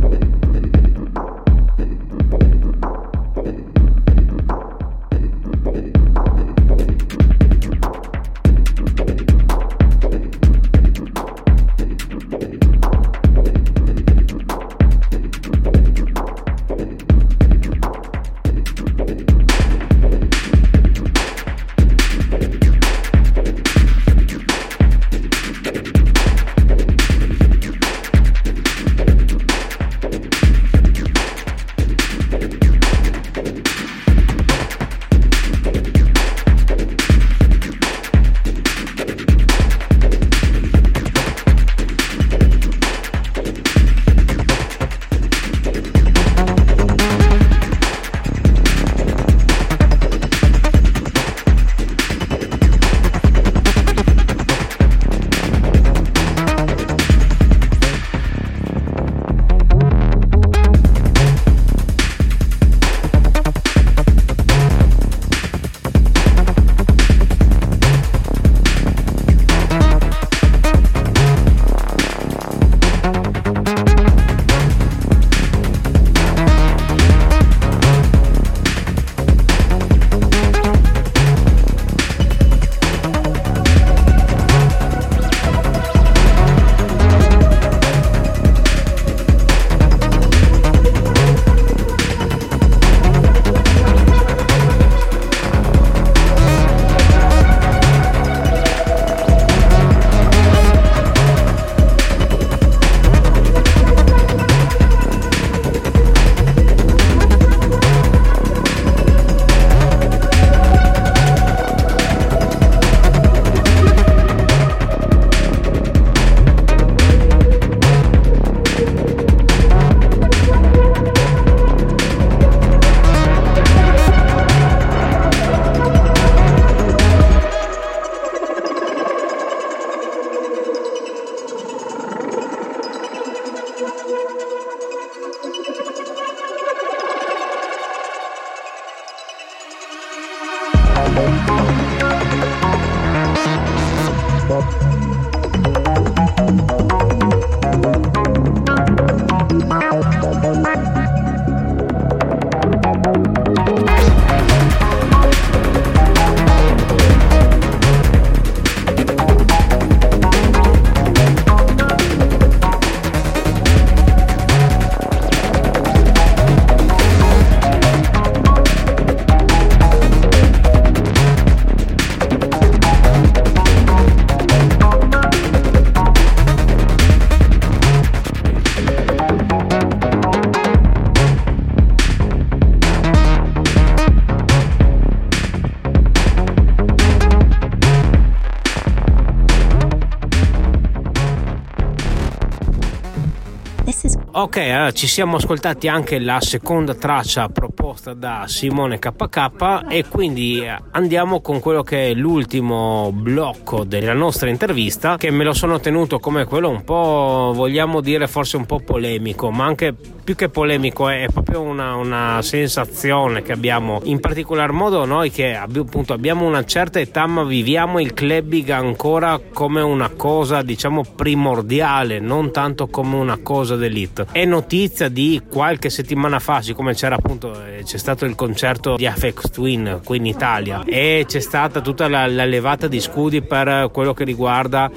Ok, 194.42 194.58
allora 194.58 194.92
ci 194.92 195.06
siamo 195.06 195.36
ascoltati 195.36 195.88
anche 195.88 196.18
la 196.18 196.42
seconda 196.42 196.96
traccia 196.96 197.48
proposta 197.48 197.81
da 198.14 198.46
Simone 198.48 199.00
KK 199.00 199.86
e 199.90 200.06
quindi 200.08 200.64
andiamo 200.92 201.42
con 201.42 201.60
quello 201.60 201.84
che 201.84 202.10
è 202.10 202.14
l'ultimo 202.14 203.12
blocco 203.14 203.84
della 203.84 204.14
nostra 204.14 204.50
intervista 204.50 205.18
che 205.18 205.30
me 205.30 205.44
lo 205.44 205.54
sono 205.54 205.80
tenuto 205.80 206.20
come 206.20 206.46
quello 206.46 206.70
un 206.70 206.84
po' 206.84 207.52
vogliamo 207.54 208.02
dire 208.02 208.28
forse 208.28 208.58
un 208.58 208.66
po' 208.66 208.80
polemico 208.80 209.52
ma 209.52 209.66
anche 209.66 209.94
più 210.24 210.36
che 210.36 210.50
polemico 210.50 211.10
è 211.10 211.28
proprio 211.32 211.62
una, 211.62 211.96
una 211.96 212.42
sensazione 212.42 213.42
che 213.42 213.52
abbiamo. 213.52 214.00
In 214.04 214.20
particolar 214.20 214.72
modo 214.72 215.04
noi 215.06 215.32
che 215.32 215.56
appunto 215.56 216.14
abbiamo 216.14 216.46
una 216.46 216.64
certa 216.64 217.00
età 217.00 217.26
ma 217.26 217.44
viviamo 217.44 218.00
il 218.00 218.14
clubbing 218.14 218.70
ancora 218.70 219.40
come 219.52 219.82
una 219.82 220.10
cosa 220.10 220.62
diciamo 220.62 221.04
primordiale 221.16 222.20
non 222.20 222.52
tanto 222.52 222.88
come 222.88 223.16
una 223.16 223.40
cosa 223.42 223.76
d'elite. 223.76 224.28
È 224.32 224.46
notizia 224.46 225.10
di 225.10 225.42
qualche 225.50 225.90
settimana 225.90 226.40
fa 226.40 226.62
siccome 226.62 226.94
c'era 226.94 227.16
appunto 227.16 227.54
eh, 227.66 227.81
c'è 227.84 227.98
stato 227.98 228.26
il 228.26 228.36
concerto 228.36 228.96
di 228.96 229.06
Afex 229.06 229.50
Twin 229.50 230.02
qui 230.04 230.18
in 230.18 230.26
Italia 230.26 230.84
e 230.86 231.26
c'è 231.28 231.40
stata 231.40 231.82
tutta 231.82 232.08
la, 232.08 232.28
la 232.28 232.46
levata 232.46 232.88
di 232.88 233.00
scudi 233.00 233.42
per 233.42 233.90
quello 233.92 234.14
che 234.14 234.24
riguarda 234.24 234.90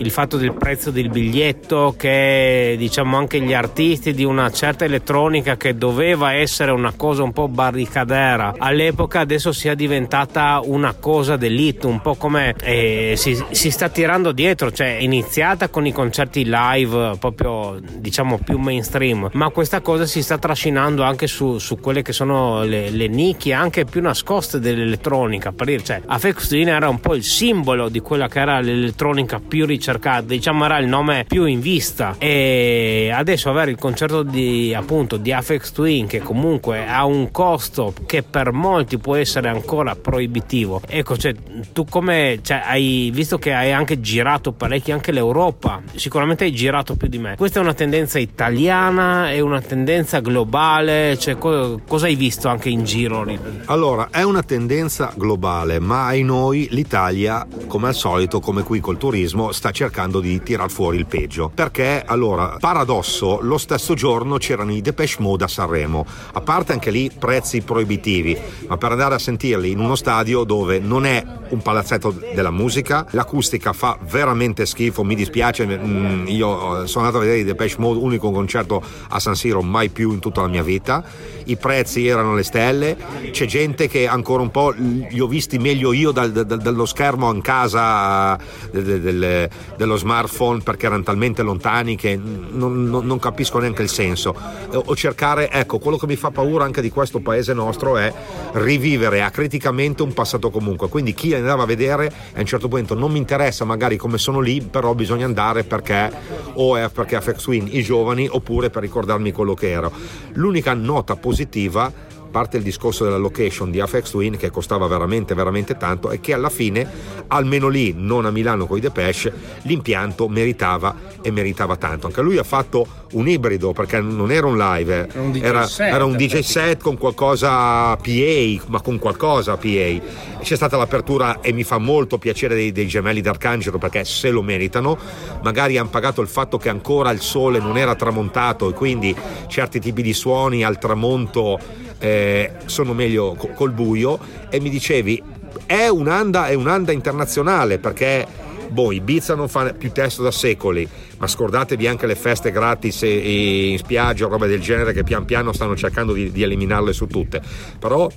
il 0.00 0.10
fatto 0.10 0.38
del 0.38 0.54
prezzo 0.54 0.90
del 0.90 1.10
biglietto 1.10 1.94
che 1.96 2.74
diciamo 2.78 3.18
anche 3.18 3.40
gli 3.40 3.52
artisti 3.52 4.14
di 4.14 4.24
una 4.24 4.50
certa 4.50 4.86
elettronica 4.86 5.56
che 5.56 5.76
doveva 5.76 6.32
essere 6.32 6.70
una 6.70 6.92
cosa 6.96 7.22
un 7.22 7.32
po' 7.32 7.48
barricadera 7.48 8.54
all'epoca 8.56 9.20
adesso 9.20 9.52
sia 9.52 9.74
diventata 9.74 10.60
una 10.64 10.94
cosa 10.94 11.36
d'elite 11.36 11.86
un 11.86 12.00
po' 12.00 12.14
come 12.14 12.54
eh, 12.62 13.12
si, 13.16 13.38
si, 13.50 13.70
sta 13.70 13.90
tirando 13.90 14.32
dietro 14.32 14.72
cioè 14.72 14.96
è 14.96 15.02
iniziata 15.02 15.68
con 15.68 15.86
i 15.86 15.92
concerti 15.92 16.44
live 16.46 17.16
proprio 17.18 17.78
diciamo 17.80 18.38
più 18.38 18.58
mainstream. 18.58 19.28
Ma 19.32 19.50
questa 19.50 19.80
cosa 19.80 20.06
si 20.06 20.22
sta 20.22 20.38
trascinando 20.38 21.02
anche 21.02 21.26
su, 21.26 21.58
su 21.58 21.78
quelle 21.78 22.02
che 22.02 22.12
sono 22.12 22.64
le, 22.64 22.90
le, 22.90 23.08
nicchie 23.08 23.52
anche 23.52 23.84
più 23.84 24.00
nascoste 24.00 24.58
dell'elettronica. 24.58 25.52
Per 25.52 25.66
dire 25.66 25.82
cioè 25.82 26.00
Afex 26.06 26.52
era 26.52 26.88
un 26.88 27.00
po' 27.00 27.14
il 27.14 27.24
simbolo 27.24 27.88
di 27.88 28.00
quella 28.00 28.28
che 28.28 28.40
era 28.40 28.60
l'elettronica 28.60 29.40
più 29.40 29.66
ricercata 29.66 29.89
cercato, 29.90 30.26
diciamo 30.26 30.64
era 30.64 30.78
il 30.78 30.86
nome 30.86 31.24
più 31.26 31.46
in 31.46 31.58
vista 31.58 32.14
e 32.18 33.10
adesso 33.12 33.50
avere 33.50 33.72
il 33.72 33.76
concerto 33.76 34.22
di 34.22 34.72
appunto 34.72 35.16
di 35.16 35.32
Afex 35.32 35.72
Twin 35.72 36.06
che 36.06 36.20
comunque 36.20 36.86
ha 36.86 37.04
un 37.04 37.32
costo 37.32 37.92
che 38.06 38.22
per 38.22 38.52
molti 38.52 38.98
può 38.98 39.16
essere 39.16 39.48
ancora 39.48 39.96
proibitivo. 39.96 40.80
Ecco, 40.86 41.16
cioè, 41.16 41.34
tu 41.72 41.86
come 41.86 42.38
cioè, 42.42 42.62
hai 42.64 43.10
visto 43.12 43.38
che 43.38 43.52
hai 43.52 43.72
anche 43.72 44.00
girato 44.00 44.52
parecchio 44.52 44.94
anche 44.94 45.10
l'Europa, 45.10 45.82
sicuramente 45.96 46.44
hai 46.44 46.52
girato 46.52 46.94
più 46.94 47.08
di 47.08 47.18
me. 47.18 47.34
Questa 47.36 47.58
è 47.58 47.62
una 47.62 47.74
tendenza 47.74 48.20
italiana, 48.20 49.32
è 49.32 49.40
una 49.40 49.60
tendenza 49.60 50.20
globale, 50.20 51.18
cioè, 51.18 51.36
co- 51.36 51.80
cosa 51.86 52.06
hai 52.06 52.14
visto 52.14 52.46
anche 52.46 52.68
in 52.68 52.84
giro? 52.84 53.26
Allora, 53.64 54.08
è 54.12 54.22
una 54.22 54.42
tendenza 54.44 55.12
globale, 55.16 55.80
ma 55.80 56.06
ai 56.06 56.22
noi 56.22 56.68
l'Italia, 56.70 57.44
come 57.66 57.88
al 57.88 57.94
solito, 57.94 58.38
come 58.38 58.62
qui 58.62 58.78
col 58.78 58.96
turismo, 58.96 59.50
sta 59.50 59.72
di 60.20 60.42
tirar 60.42 60.70
fuori 60.70 60.98
il 60.98 61.06
peggio. 61.06 61.50
Perché 61.54 62.02
allora, 62.04 62.56
paradosso, 62.58 63.38
lo 63.40 63.56
stesso 63.56 63.94
giorno 63.94 64.36
c'erano 64.36 64.72
i 64.72 64.82
Depeche 64.82 65.16
Mode 65.20 65.44
a 65.44 65.48
Sanremo. 65.48 66.04
A 66.32 66.40
parte 66.40 66.72
anche 66.72 66.90
lì 66.90 67.10
prezzi 67.16 67.62
proibitivi, 67.62 68.36
ma 68.68 68.76
per 68.76 68.92
andare 68.92 69.14
a 69.14 69.18
sentirli 69.18 69.70
in 69.70 69.78
uno 69.78 69.94
stadio 69.94 70.44
dove 70.44 70.78
non 70.78 71.06
è 71.06 71.24
un 71.50 71.62
palazzetto 71.62 72.14
della 72.34 72.50
musica, 72.50 73.06
l'acustica 73.10 73.72
fa 73.72 73.98
veramente 74.08 74.66
schifo, 74.66 75.02
mi 75.02 75.14
dispiace, 75.14 75.66
mm, 75.66 76.26
io 76.26 76.86
sono 76.86 77.04
andato 77.04 77.22
a 77.22 77.26
vedere 77.26 77.40
i 77.40 77.44
Depeche 77.44 77.76
Mode, 77.78 77.98
unico 78.00 78.30
concerto 78.30 78.82
a 79.08 79.18
San 79.18 79.34
Siro 79.34 79.62
mai 79.62 79.88
più 79.88 80.12
in 80.12 80.20
tutta 80.20 80.42
la 80.42 80.48
mia 80.48 80.62
vita. 80.62 81.02
I 81.44 81.56
prezzi 81.56 82.06
erano 82.06 82.34
le 82.34 82.42
stelle, 82.42 82.96
c'è 83.30 83.46
gente 83.46 83.88
che 83.88 84.06
ancora 84.06 84.42
un 84.42 84.50
po' 84.50 84.70
li 84.70 85.20
ho 85.20 85.26
visti 85.26 85.58
meglio 85.58 85.92
io 85.92 86.10
dal, 86.12 86.30
dal, 86.30 86.60
dallo 86.60 86.86
schermo 86.86 87.32
in 87.32 87.40
casa 87.40 88.38
del, 88.70 89.00
del, 89.00 89.48
dello 89.76 89.96
smartphone 89.96 90.60
perché 90.62 90.86
erano 90.86 91.02
talmente 91.02 91.42
lontani 91.42 91.96
che 91.96 92.16
non, 92.16 92.84
non, 92.84 93.06
non, 93.06 93.18
capisco 93.18 93.58
neanche 93.58 93.82
il 93.82 93.88
senso. 93.88 94.34
O 94.72 94.94
cercare, 94.94 95.50
ecco, 95.50 95.78
quello 95.78 95.96
che 95.96 96.06
mi 96.06 96.16
fa 96.16 96.30
paura 96.30 96.64
anche 96.64 96.80
di 96.80 96.90
questo 96.90 97.20
paese 97.20 97.54
nostro 97.54 97.96
è 97.96 98.12
rivivere 98.52 99.22
acriticamente 99.22 100.02
un 100.02 100.12
passato 100.12 100.50
comunque. 100.50 100.88
Quindi 100.88 101.14
chi 101.14 101.34
andava 101.34 101.62
a 101.62 101.66
vedere 101.66 102.12
a 102.34 102.40
un 102.40 102.46
certo 102.46 102.68
punto 102.68 102.94
non 102.94 103.12
mi 103.12 103.18
interessa 103.18 103.64
magari 103.64 103.96
come 103.96 104.18
sono 104.18 104.40
lì, 104.40 104.60
però 104.60 104.94
bisogna 104.94 105.24
andare 105.24 105.64
perché 105.64 106.10
o 106.54 106.76
è 106.76 106.88
perché 106.88 107.16
a 107.16 107.20
Fex 107.20 107.46
Win 107.46 107.68
i 107.70 107.82
giovani 107.82 108.28
oppure 108.30 108.70
per 108.70 108.82
ricordarmi 108.82 109.32
quello 109.32 109.54
che 109.54 109.70
ero. 109.70 109.92
L'unica 110.34 110.74
nota 110.74 111.16
positiva 111.16 112.08
parte 112.30 112.56
il 112.56 112.62
discorso 112.62 113.04
della 113.04 113.16
location 113.16 113.70
di 113.70 113.80
Afex 113.80 114.10
Twin 114.10 114.36
che 114.36 114.50
costava 114.50 114.86
veramente 114.86 115.34
veramente 115.34 115.76
tanto 115.76 116.10
e 116.10 116.20
che 116.20 116.32
alla 116.32 116.48
fine 116.48 116.88
almeno 117.28 117.68
lì 117.68 117.92
non 117.96 118.24
a 118.24 118.30
Milano 118.30 118.66
con 118.66 118.78
i 118.78 118.80
Depeche 118.80 119.32
l'impianto 119.62 120.28
meritava 120.28 120.94
e 121.20 121.30
meritava 121.30 121.76
tanto. 121.76 122.06
Anche 122.06 122.22
lui 122.22 122.38
ha 122.38 122.44
fatto 122.44 122.86
un 123.12 123.28
ibrido 123.28 123.72
perché 123.72 124.00
non 124.00 124.30
era 124.30 124.46
un 124.46 124.56
live 124.56 125.08
era 125.08 125.20
un 125.20 125.32
DJ 125.32 125.42
era, 125.42 125.66
set, 125.66 125.92
era 125.92 126.04
un 126.04 126.16
DJ 126.16 126.38
set 126.40 126.82
con 126.82 126.96
qualcosa 126.96 127.96
PA 127.96 128.62
ma 128.66 128.80
con 128.80 128.98
qualcosa 128.98 129.56
PA 129.56 130.38
c'è 130.40 130.56
stata 130.56 130.76
l'apertura 130.76 131.40
e 131.40 131.52
mi 131.52 131.64
fa 131.64 131.78
molto 131.78 132.18
piacere 132.18 132.54
dei, 132.54 132.72
dei 132.72 132.86
gemelli 132.86 133.20
d'Arcangelo 133.20 133.78
perché 133.78 134.04
se 134.04 134.30
lo 134.30 134.42
meritano. 134.42 134.98
Magari 135.42 135.78
hanno 135.78 135.88
pagato 135.88 136.20
il 136.20 136.28
fatto 136.28 136.58
che 136.58 136.68
ancora 136.68 137.10
il 137.10 137.20
sole 137.20 137.58
non 137.58 137.76
era 137.76 137.94
tramontato 137.94 138.68
e 138.68 138.72
quindi 138.72 139.14
certi 139.46 139.80
tipi 139.80 140.02
di 140.02 140.12
suoni 140.12 140.64
al 140.64 140.78
tramonto 140.78 141.58
eh, 142.00 142.52
sono 142.64 142.92
meglio 142.94 143.36
col 143.54 143.70
buio 143.70 144.18
e 144.48 144.58
mi 144.58 144.70
dicevi 144.70 145.22
è 145.66 145.86
un'anda, 145.86 146.48
è 146.48 146.54
un'anda 146.54 146.90
internazionale 146.90 147.78
perché 147.78 148.26
boh, 148.68 148.90
Ibiza 148.90 149.34
non 149.34 149.48
fa 149.48 149.72
più 149.72 149.92
testo 149.92 150.22
da 150.22 150.30
secoli 150.30 150.88
ma 151.20 151.26
scordatevi 151.26 151.86
anche 151.86 152.06
le 152.06 152.14
feste 152.14 152.50
gratis 152.50 153.02
in 153.02 153.76
spiaggia 153.76 154.24
o 154.24 154.28
roba 154.28 154.46
del 154.46 154.60
genere 154.60 154.94
che 154.94 155.04
pian 155.04 155.26
piano 155.26 155.52
stanno 155.52 155.76
cercando 155.76 156.14
di, 156.14 156.32
di, 156.32 156.42
eliminarle 156.42 156.94
su 156.94 157.06
tutte. 157.06 157.42
Però 157.78 158.10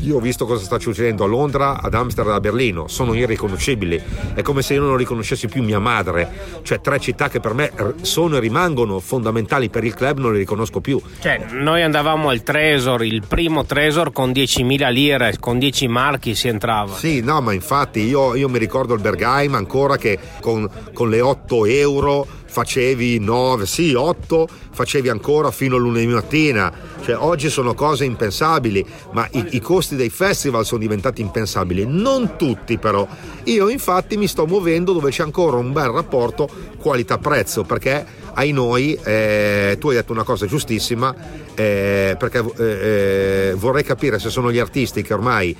io 0.00 0.16
ho 0.16 0.20
visto 0.20 0.44
cosa 0.44 0.64
sta 0.64 0.78
succedendo 0.78 1.22
a 1.22 1.28
Londra, 1.28 1.80
ad 1.80 1.94
Amsterdam, 1.94 2.34
a 2.34 2.40
Berlino, 2.40 2.88
sono 2.88 3.14
irriconoscibili. 3.14 4.00
È 4.34 4.42
come 4.42 4.62
se 4.62 4.74
io 4.74 4.82
non 4.82 4.96
riconoscessi 4.96 5.46
più 5.46 5.62
mia 5.62 5.78
madre, 5.78 6.60
cioè 6.62 6.80
tre 6.80 6.98
città 6.98 7.28
che 7.28 7.38
per 7.38 7.54
me 7.54 7.72
sono 8.02 8.36
e 8.36 8.40
rimangono 8.40 8.98
fondamentali 8.98 9.68
per 9.68 9.84
il 9.84 9.94
club, 9.94 10.18
non 10.18 10.32
le 10.32 10.38
riconosco 10.38 10.80
più. 10.80 11.00
Cioè, 11.20 11.46
noi 11.52 11.82
andavamo 11.82 12.28
al 12.28 12.42
Tresor, 12.42 13.04
il 13.04 13.22
primo 13.26 13.64
Tresor 13.64 14.10
con 14.12 14.30
10.000 14.30 14.90
lire, 14.90 15.36
con 15.38 15.60
10 15.60 15.86
marchi 15.86 16.34
si 16.34 16.48
entrava. 16.48 16.96
Sì, 16.96 17.20
no, 17.20 17.40
ma 17.40 17.52
infatti 17.52 18.00
io, 18.00 18.34
io 18.34 18.48
mi 18.48 18.58
ricordo 18.58 18.94
il 18.94 19.00
Bergheim 19.00 19.54
ancora 19.54 19.96
che 19.96 20.18
con, 20.40 20.68
con 20.92 21.08
le 21.08 21.20
8 21.20 21.64
euro 21.66 22.26
facevi 22.48 23.18
9, 23.18 23.66
sì 23.66 23.94
8, 23.94 24.48
facevi 24.72 25.08
ancora 25.08 25.50
fino 25.50 25.76
a 25.76 25.78
lunedì 25.78 26.06
mattina, 26.06 26.72
cioè 27.02 27.16
oggi 27.16 27.50
sono 27.50 27.74
cose 27.74 28.04
impensabili, 28.04 28.84
ma 29.12 29.28
i, 29.32 29.46
i, 29.50 29.60
costi 29.60 29.96
dei 29.96 30.10
festival 30.10 30.64
sono 30.64 30.80
diventati 30.80 31.20
impensabili, 31.20 31.84
non 31.86 32.36
tutti 32.36 32.78
però. 32.78 33.06
Io 33.44 33.68
infatti 33.68 34.16
mi 34.16 34.26
sto 34.26 34.46
muovendo 34.46 34.92
dove 34.92 35.10
c'è 35.10 35.22
ancora 35.22 35.56
un 35.56 35.72
bel 35.72 35.88
rapporto 35.88 36.48
qualità-prezzo, 36.78 37.64
perché 37.64 38.04
ai 38.34 38.52
noi, 38.52 38.98
eh, 39.04 39.76
tu 39.78 39.88
hai 39.88 39.96
detto 39.96 40.12
una 40.12 40.24
cosa 40.24 40.46
giustissima, 40.46 41.14
eh, 41.54 42.16
perché 42.18 42.44
eh, 42.58 42.64
eh 42.64 43.54
vorrei 43.56 43.82
capire 43.82 44.18
se 44.18 44.30
sono 44.30 44.50
gli 44.50 44.58
artisti 44.58 45.02
che 45.02 45.12
ormai 45.12 45.56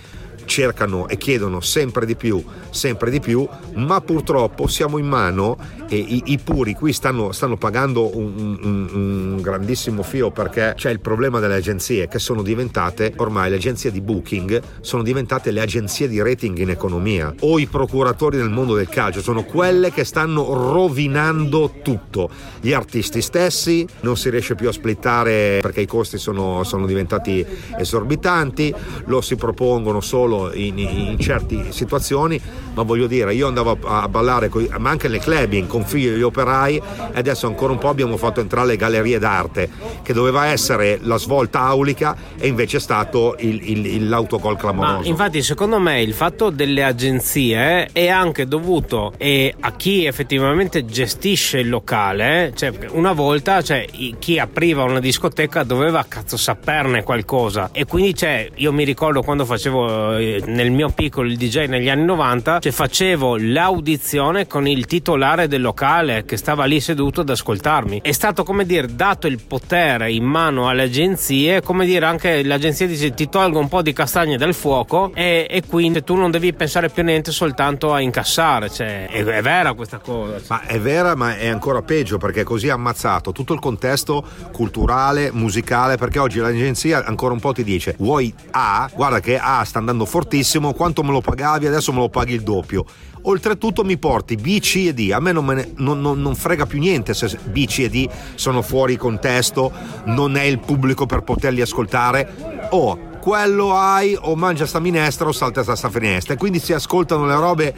cercano 0.48 1.06
e 1.06 1.16
chiedono 1.16 1.61
sempre 1.61 2.04
di 2.04 2.16
più, 2.16 2.42
sempre 2.70 3.11
di 3.11 3.20
più, 3.20 3.46
ma 3.74 4.00
purtroppo 4.00 4.66
siamo 4.66 4.98
in 4.98 5.06
mano 5.06 5.56
e 5.88 5.96
i, 5.96 6.22
i 6.26 6.38
puri 6.38 6.74
qui 6.74 6.92
stanno, 6.92 7.32
stanno 7.32 7.56
pagando 7.56 8.16
un, 8.16 8.58
un, 8.61 8.88
un, 8.92 9.40
grandissimo 9.40 10.02
fio 10.02 10.30
perché 10.30 10.74
c'è 10.76 10.90
il 10.90 11.00
problema 11.00 11.38
delle 11.38 11.54
agenzie 11.54 12.08
che 12.08 12.18
sono 12.18 12.42
diventate 12.42 13.12
ormai 13.16 13.50
le 13.50 13.56
agenzie 13.56 13.90
di 13.90 14.00
booking, 14.00 14.61
sono 14.80 15.02
diventate 15.02 15.50
le 15.50 15.61
agenzie 15.61 16.08
di 16.08 16.20
rating 16.20 16.58
in 16.58 16.70
economia 16.70 17.32
o 17.40 17.58
i 17.58 17.66
procuratori 17.66 18.38
nel 18.38 18.50
mondo 18.50 18.74
del 18.74 18.88
calcio, 18.88 19.20
sono 19.22 19.44
quelle 19.44 19.92
che 19.92 20.04
stanno 20.04 20.52
rovinando 20.52 21.74
tutto. 21.82 22.28
Gli 22.61 22.72
artisti 22.72 23.22
stessi 23.22 23.87
non 24.00 24.16
si 24.16 24.30
riesce 24.30 24.54
più 24.54 24.68
a 24.68 24.72
splittare 24.72 25.58
perché 25.61 25.82
i 25.82 25.87
costi 25.87 26.18
sono, 26.18 26.64
sono 26.64 26.87
diventati 26.87 27.44
esorbitanti, 27.78 28.74
lo 29.04 29.20
si 29.20 29.37
propongono 29.37 30.00
solo 30.00 30.38
in, 30.53 30.79
in 30.79 31.18
certe 31.18 31.72
situazioni, 31.72 32.40
ma 32.74 32.83
voglio 32.83 33.07
dire, 33.07 33.35
io 33.35 33.48
andavo 33.48 33.79
a, 33.85 34.03
a 34.03 34.09
ballare, 34.09 34.48
coi, 34.48 34.68
ma 34.79 34.90
anche 34.90 35.09
nel 35.09 35.20
clubbing 35.20 35.66
con 35.66 35.85
figli 35.85 36.09
degli 36.09 36.22
operai 36.22 36.77
e 36.77 37.18
adesso 37.18 37.46
ancora 37.46 37.72
un 37.72 37.79
po' 37.79 37.88
abbiamo 37.88 38.16
fatto 38.16 38.40
entrare 38.40 38.68
le 38.68 38.77
gallerie 38.77 39.18
d'arte, 39.18 39.68
che 40.03 40.12
doveva 40.12 40.46
essere 40.46 40.98
la 41.03 41.16
svolta 41.16 41.61
aulica 41.61 42.16
e 42.38 42.46
invece 42.46 42.77
è 42.77 42.81
stato 42.81 43.37
il, 43.38 43.61
il, 43.70 43.87
il, 43.87 44.09
l'autogol 44.09 44.57
clamoroso. 44.57 45.01
Ma 45.01 45.07
infatti 45.07 45.42
secondo 45.42 45.79
me 45.79 46.01
il 46.03 46.14
fatto 46.14 46.51
delle 46.51 46.85
agenzie 46.85 47.88
è 47.92 48.09
anche 48.09 48.46
dovuto 48.46 49.12
a 49.61 49.72
chi 49.72 50.05
effettivamente 50.05 50.85
gestisce 50.85 51.59
il 51.59 51.68
locale, 51.68 52.53
cioè 52.55 52.72
una 52.90 53.12
volta 53.12 53.62
cioè, 53.62 53.87
chi 54.18 54.38
apriva 54.38 54.85
una 54.85 55.01
discoteca 55.01 55.62
doveva 55.62 56.05
cazzo 56.07 56.37
saperne 56.37 57.03
qualcosa 57.03 57.70
e 57.72 57.85
quindi 57.85 58.14
cioè, 58.14 58.51
io 58.57 58.72
mi 58.72 58.85
ricordo 58.85 59.22
quando 59.22 59.44
facevo 59.44 60.16
nel 60.46 60.70
mio 60.70 60.90
piccolo 60.90 61.28
il 61.28 61.36
DJ 61.36 61.66
negli 61.66 61.88
anni 61.88 62.04
90, 62.04 62.60
cioè, 62.60 62.72
facevo 62.72 63.36
l'audizione 63.38 64.46
con 64.46 64.66
il 64.66 64.86
titolare 64.86 65.48
del 65.48 65.60
locale 65.60 66.24
che 66.24 66.36
stava 66.36 66.64
lì 66.64 66.80
seduto 66.80 67.22
ad 67.22 67.30
ascoltarmi. 67.30 68.00
È 68.02 68.12
stato 68.12 68.44
come 68.44 68.64
dire 68.64 68.94
dato 68.94 69.26
il 69.26 69.40
potere 69.42 70.10
in 70.12 70.24
mano 70.24 70.68
alle 70.68 70.84
agenzie, 70.84 71.62
come 71.62 71.86
dire 71.86 72.06
anche 72.06 72.42
l'agenzia 72.42 72.86
dice 72.86 73.12
ti 73.12 73.28
tolgo 73.28 73.58
un 73.58 73.68
po' 73.68 73.82
di 73.82 73.92
castagne 73.92 74.36
dal 74.36 74.54
fuoco 74.54 75.10
e, 75.14 75.46
e 75.48 75.62
quindi 75.66 76.04
tu 76.04 76.14
non 76.14 76.30
devi 76.30 76.52
pensare 76.52 76.88
più 76.88 77.02
niente 77.02 77.32
soltanto 77.32 77.92
a 77.92 78.00
incassare, 78.00 78.70
cioè, 78.70 79.08
è, 79.08 79.24
è 79.24 79.42
vera 79.42 79.72
questa 79.74 79.98
cosa. 79.98 80.40
Ma 80.48 80.62
è 80.62 80.78
vera 80.78 81.14
ma 81.14 81.36
è 81.36 81.48
ancora 81.48 81.82
peggio 81.82 82.18
perché 82.18 82.44
così 82.44 82.68
ha 82.68 82.74
ammazzato 82.74 83.32
tutto 83.32 83.52
il 83.52 83.60
contesto 83.60 84.24
culturale, 84.52 85.30
musicale, 85.32 85.96
perché 85.96 86.18
oggi 86.18 86.38
l'agenzia 86.38 87.04
ancora 87.04 87.32
un 87.32 87.40
po' 87.40 87.52
ti 87.52 87.64
dice 87.64 87.94
vuoi 87.98 88.32
A, 88.50 88.90
guarda 88.94 89.20
che 89.20 89.38
A 89.38 89.64
sta 89.64 89.78
andando 89.78 90.04
fortissimo, 90.18 90.72
quanto 90.72 91.04
me 91.04 91.12
lo 91.12 91.20
pagavi, 91.20 91.68
adesso 91.68 91.92
me 91.92 92.00
lo 92.00 92.09
paghi 92.09 92.35
il 92.35 92.42
doppio 92.42 92.85
oltretutto 93.22 93.85
mi 93.85 93.98
porti 93.98 94.37
B, 94.37 94.59
C 94.61 94.87
e 94.88 94.94
D. 94.94 95.11
A 95.12 95.20
me 95.20 95.33
non, 95.33 95.44
me 95.44 95.54
ne, 95.54 95.72
non, 95.76 96.00
non, 96.00 96.20
non, 96.20 96.35
frega 96.35 96.66
più 96.66 96.78
niente 96.78 97.14
se 97.14 97.37
B, 97.44 97.66
C 97.66 97.81
e 97.81 97.88
D 97.90 98.09
sono 98.35 98.62
fuori 98.62 98.96
contesto, 98.96 99.70
non 100.04 100.37
è 100.37 100.42
il 100.42 100.61
pubblico 100.61 101.04
per 101.04 101.22
poterli 101.22 101.61
ascoltare. 101.61 102.68
O 102.70 103.07
quello 103.20 103.74
hai 103.74 104.16
o 104.18 104.37
mangia 104.37 104.64
sta 104.64 104.78
minestra 104.78 105.28
o 105.28 105.33
salta 105.33 105.62
sta 105.62 105.90
finestra. 105.90 106.35
E 106.35 106.37
quindi 106.37 106.59
si 106.59 106.72
ascoltano 106.72 107.26
le 107.26 107.35
robe, 107.35 107.74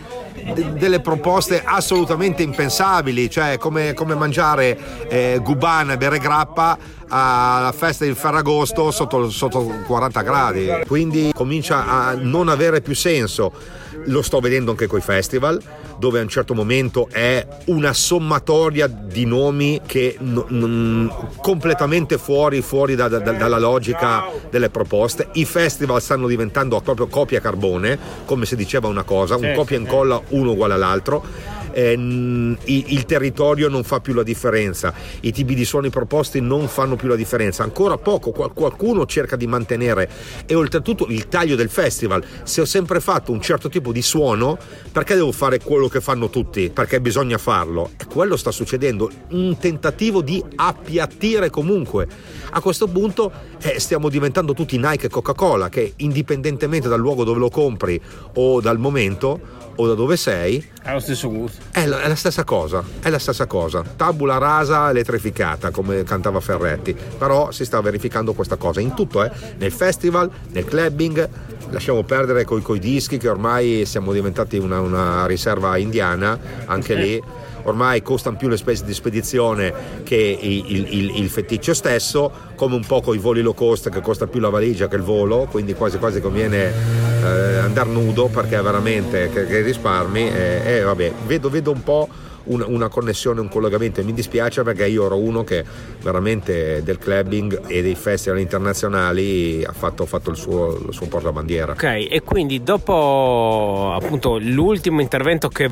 de, 0.55 0.75
delle 0.75 1.01
proposte 1.01 1.63
assolutamente 1.65 2.43
impensabili, 2.43 3.29
cioè 3.29 3.59
come, 3.59 3.95
come 3.95 4.15
mangiare 4.15 5.09
eh, 5.09 5.41
gubana 5.43 5.95
e 5.95 5.97
bere 5.97 6.19
grappa 6.19 6.79
alla 7.11 7.73
festa 7.73 8.05
di 8.05 8.15
Ferragosto 8.15 8.91
sotto, 8.91 9.29
sotto 9.31 9.65
40 9.87 10.23
gradi. 10.23 10.71
Quindi 10.87 11.31
comincia 11.35 11.87
a 11.87 12.15
non 12.15 12.49
avere 12.49 12.81
più 12.81 12.95
senso 12.95 13.53
lo 14.07 14.23
sto 14.23 14.41
vedendo 14.41 14.71
anche 14.71 14.87
con 14.87 14.99
i 14.99 15.03
festival, 15.03 15.61
dove 15.99 16.21
a 16.21 16.23
un 16.23 16.29
certo 16.29 16.55
momento 16.55 17.09
è 17.11 17.47
una 17.67 17.93
sommatoria 17.93 18.87
di 18.87 19.27
nomi 19.27 19.81
che 19.85 20.17
n- 20.21 20.45
n- 20.49 21.13
completamente 21.43 22.17
fuori, 22.17 22.63
fuori 22.63 22.95
da, 22.95 23.09
da, 23.09 23.19
dalla 23.19 23.59
logica 23.59 24.25
delle 24.49 24.71
proposte. 24.71 25.29
I 25.33 25.45
festival 25.45 26.01
stanno 26.01 26.29
diventando 26.29 26.81
proprio 26.81 27.09
copia 27.09 27.41
carbone, 27.41 27.99
come 28.25 28.47
si 28.47 28.57
diceva 28.57 28.89
una 28.89 29.03
cosa, 29.03 29.37
un 29.37 29.53
copia 29.55 29.77
e 29.77 29.81
incolla 29.81 30.21
uno 30.29 30.53
uguale 30.53 30.75
all'altro 30.75 31.59
eh, 31.73 31.93
il 31.93 33.05
territorio 33.07 33.69
non 33.69 33.85
fa 33.85 34.01
più 34.01 34.15
la 34.15 34.23
differenza, 34.23 34.93
i 35.21 35.33
tipi 35.33 35.55
di 35.55 35.65
suoni 35.65 35.91
proposti 35.91 36.41
non 36.41 36.69
fanno 36.69 36.97
più 36.97 37.09
la 37.09 37.17
differenza, 37.17 37.63
ancora 37.63 37.97
poco 37.97 38.31
qualcuno 38.31 39.07
cerca 39.07 39.37
di 39.37 39.47
mantenere 39.47 40.11
e 40.47 40.55
oltretutto 40.55 41.07
il 41.09 41.29
taglio 41.29 41.57
del 41.57 41.69
festival, 41.71 42.25
se 42.43 42.61
ho 42.61 42.65
sempre 42.65 43.01
fatto 43.01 43.33
un 43.33 43.41
certo 43.41 43.69
tipo 43.69 43.93
di 43.93 44.03
suono, 44.03 44.59
perché 44.93 45.15
devo 45.15 45.33
fare 45.33 45.61
quello 45.61 45.89
che 45.89 46.01
fanno 46.01 46.31
tutti? 46.31 46.71
Perché 46.71 47.01
bisogna 47.01 47.39
farlo. 47.39 47.91
E 47.99 48.07
quello 48.07 48.37
sta 48.37 48.51
succedendo, 48.51 49.11
un 49.31 49.57
tentativo 49.59 50.23
di 50.23 50.43
appiattire 50.57 51.51
comunque. 51.51 52.07
A 52.51 52.61
questo 52.61 52.89
punto 52.89 53.31
eh, 53.63 53.79
stiamo 53.79 54.09
diventando 54.09 54.55
tutti 54.55 54.77
Nike 54.77 55.07
e 55.07 55.09
Coca-Cola 55.09 55.69
che 55.69 55.93
indipendentemente 55.97 56.89
dal 56.89 56.99
luogo 56.99 57.25
dove 57.25 57.39
lo 57.39 57.49
compri 57.49 58.01
o 58.35 58.61
dal 58.61 58.79
momento 58.79 59.60
o 59.81 59.87
da 59.87 59.95
dove 59.95 60.17
sei 60.17 60.65
è 60.83 60.93
lo 60.93 61.01
stesso 61.01 61.31
gusto. 61.31 61.63
è 61.73 61.87
la, 61.87 62.03
è 62.03 62.09
la, 62.09 62.15
stessa 62.15 62.45
cosa 62.45 62.85
è 63.01 63.09
la 63.09 63.19
stessa 63.19 63.47
cosa. 63.47 63.83
Tabula 63.97 64.39
rasa 64.39 64.91
elettrificata 64.91 65.71
come 65.71 66.03
cantava 66.05 66.41
Ferretti 66.41 66.95
però 67.19 67.51
si 67.51 67.65
sta 67.65 67.81
verificando 67.81 68.35
questa 68.35 68.57
cosa 68.57 68.81
in 68.81 68.95
tutto 68.95 69.25
eh? 69.25 69.31
nel 69.57 69.73
festival 69.73 70.31
nel 70.49 70.65
clubbing 70.65 71.29
lasciamo 71.71 72.03
perdere 72.03 72.45
coi, 72.45 72.63
coi 72.63 72.79
dischi 72.79 73.17
che 73.17 73.29
ormai 73.29 73.85
siamo 73.87 74.13
diventati 74.13 74.59
una, 74.59 74.81
una 74.81 75.27
riserva 75.27 75.77
indiana 75.77 76.39
anche 76.67 76.95
lì 76.95 77.23
ormai 77.65 78.03
costano 78.03 78.37
più 78.37 78.49
le 78.49 78.57
spese 78.57 78.85
di 78.85 78.95
spedizione 78.95 79.73
che 80.03 80.39
il, 80.41 80.93
il, 80.93 81.17
il 81.17 81.29
feticcio 81.29 81.75
stesso, 81.75 82.31
come 82.55 82.75
un 82.75 82.85
po' 82.85 83.01
con 83.01 83.15
i 83.15 83.19
voli 83.19 83.43
low 83.43 83.55
cost 83.55 83.89
che 83.91 84.01
costa 84.01 84.27
più 84.27 84.41
la 84.41 84.51
valigia 84.51 84.89
che 84.89 84.97
il 84.97 85.03
volo, 85.03 85.47
quindi 85.51 85.75
quasi 85.75 85.99
quasi 85.99 86.21
conviene 86.21 86.73
eh, 87.23 87.57
andare 87.59 87.91
nudo 87.91 88.29
perché 88.29 88.61
veramente 88.61 89.31
che, 89.31 89.47
che 89.47 89.61
risparmi 89.63 90.29
e, 90.29 90.63
e 90.65 90.81
vabbè, 90.81 91.13
vedo, 91.27 91.49
vedo 91.49 91.71
un 91.71 91.83
po' 91.83 92.09
una, 92.45 92.67
una 92.67 92.89
connessione, 92.89 93.41
un 93.41 93.49
collegamento 93.49 94.01
e 94.01 94.05
mi 94.05 94.13
dispiace 94.13 94.63
perché 94.63 94.87
io 94.87 95.07
ero 95.07 95.19
uno 95.19 95.45
che 95.45 95.65
veramente 96.03 96.83
del 96.83 96.99
clubbing 96.99 97.63
e 97.67 97.83
dei 97.83 97.95
festival 97.95 98.41
internazionali 98.41 99.65
ha 99.65 99.73
fatto, 99.73 100.07
fatto 100.07 100.31
il, 100.31 100.37
suo, 100.37 100.77
il 100.89 100.93
suo 100.93 101.07
portabandiera. 101.07 101.73
Ok, 101.73 102.07
e 102.11 102.23
quindi 102.25 102.63
dopo 102.63 103.93
appunto 103.95 104.39
l'ultimo 104.39 105.01
intervento 105.01 105.49
che 105.49 105.71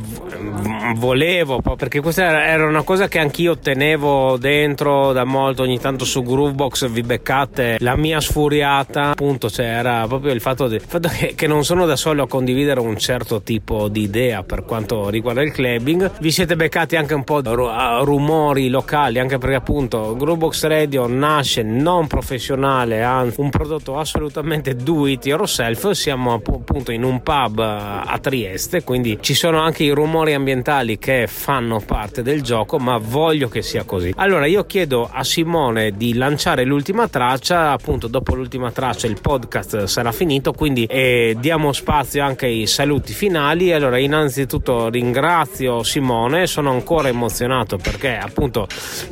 volevo, 0.95 1.61
perché 1.77 2.01
questa 2.01 2.47
era 2.47 2.67
una 2.67 2.83
cosa 2.83 3.09
che 3.09 3.19
anch'io 3.19 3.59
tenevo 3.59 4.37
dentro 4.39 5.13
da 5.13 5.25
molto, 5.25 5.63
ogni 5.63 5.79
tanto 5.79 6.05
su 6.05 6.23
Groovebox 6.23 6.89
vi 6.89 7.03
beccate 7.03 7.77
la 7.81 7.97
mia 7.97 8.21
sfuriata, 8.21 9.11
appunto 9.11 9.49
c'era 9.49 9.99
cioè 9.99 10.09
proprio 10.09 10.33
il 10.33 10.41
fatto, 10.41 10.69
di, 10.69 10.77
il 10.77 10.81
fatto 10.81 11.09
che, 11.09 11.33
che 11.35 11.47
non 11.47 11.65
sono 11.65 11.87
da 11.87 11.97
solo 11.97 12.23
a 12.23 12.29
condividere 12.29 12.81
un 12.81 12.97
certo 12.99 13.43
tipo 13.43 13.89
di 13.89 14.03
idea 14.03 14.43
per 14.43 14.65
quanto 14.65 15.09
riguarda 15.09 15.43
il 15.43 15.53
clubbing, 15.53 16.19
vi 16.21 16.31
siete 16.31 16.57
beccati 16.59 16.97
anche 16.97 17.15
un 17.15 17.23
po' 17.23 17.41
rumori 17.41 18.69
locali, 18.69 19.21
anche 19.21 19.39
perché 19.39 19.55
appunto 19.55 20.17
Groovebox 20.17 20.67
Radio 20.67 21.07
nasce 21.07 21.63
non 21.63 22.09
professionale, 22.09 23.05
anzi 23.05 23.41
un 23.41 23.49
prodotto 23.49 23.97
assolutamente 23.97 24.75
do 24.75 25.07
it 25.07 25.25
yourself, 25.25 25.93
siamo 25.93 26.33
appunto 26.33 26.91
in 26.91 27.05
un 27.05 27.23
pub 27.23 27.61
a 27.61 28.19
Trieste, 28.21 28.83
quindi 28.83 29.19
ci 29.21 29.35
sono 29.35 29.61
anche 29.61 29.85
i 29.85 29.91
rumori 29.91 30.35
ambientali 30.35 30.99
che 30.99 31.29
fanno 31.29 31.81
parte 31.81 32.23
del 32.23 32.43
gioco, 32.43 32.79
ma 32.79 32.99
voglio 32.99 33.49
che 33.49 33.63
sia 33.63 33.85
così. 33.85 34.13
Allora 34.17 34.47
io 34.47 34.65
chiedo 34.67 35.09
a 35.11 35.23
Simone 35.23 35.93
di 35.93 36.15
lanciare 36.15 36.65
l'ultima 36.65 37.07
traccia, 37.07 37.71
appunto 37.71 38.09
dopo 38.09 38.35
l'ultima 38.35 38.73
traccia 38.73 39.07
il 39.07 39.21
podcast 39.21 39.85
sarà 39.85 40.11
finito, 40.11 40.53
quindi 40.53 40.87
eh, 40.87 41.37
diamo 41.39 41.73
spazio 41.73 42.25
anche 42.25 42.47
ai 42.47 42.67
saluti 42.67 43.13
finali. 43.13 43.73
Allora 43.73 43.99
innanzitutto 43.99 44.89
ringrazio 44.89 45.85
Simone 45.85 46.47
sono 46.49 46.73
ancora 46.73 47.09
emozionato 47.09 47.77
perché 47.77 48.17
appunto 48.17 48.67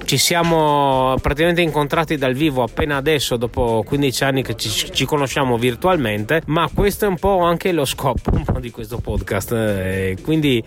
ci 0.04 0.18
siamo 0.18 1.14
praticamente 1.20 1.60
incontrati 1.60 2.16
dal 2.16 2.34
vivo 2.34 2.62
appena 2.62 2.96
adesso 2.96 3.36
dopo 3.36 3.84
15 3.86 4.24
anni 4.24 4.42
che 4.42 4.56
ci, 4.56 4.68
ci 4.70 5.04
conosciamo 5.04 5.56
virtualmente 5.56 6.42
ma 6.46 6.68
questo 6.72 7.04
è 7.04 7.08
un 7.08 7.18
po' 7.18 7.40
anche 7.40 7.70
lo 7.72 7.84
scopo 7.84 8.32
di 8.58 8.70
questo 8.70 8.98
podcast 8.98 9.52
eh, 9.52 10.16
quindi 10.22 10.62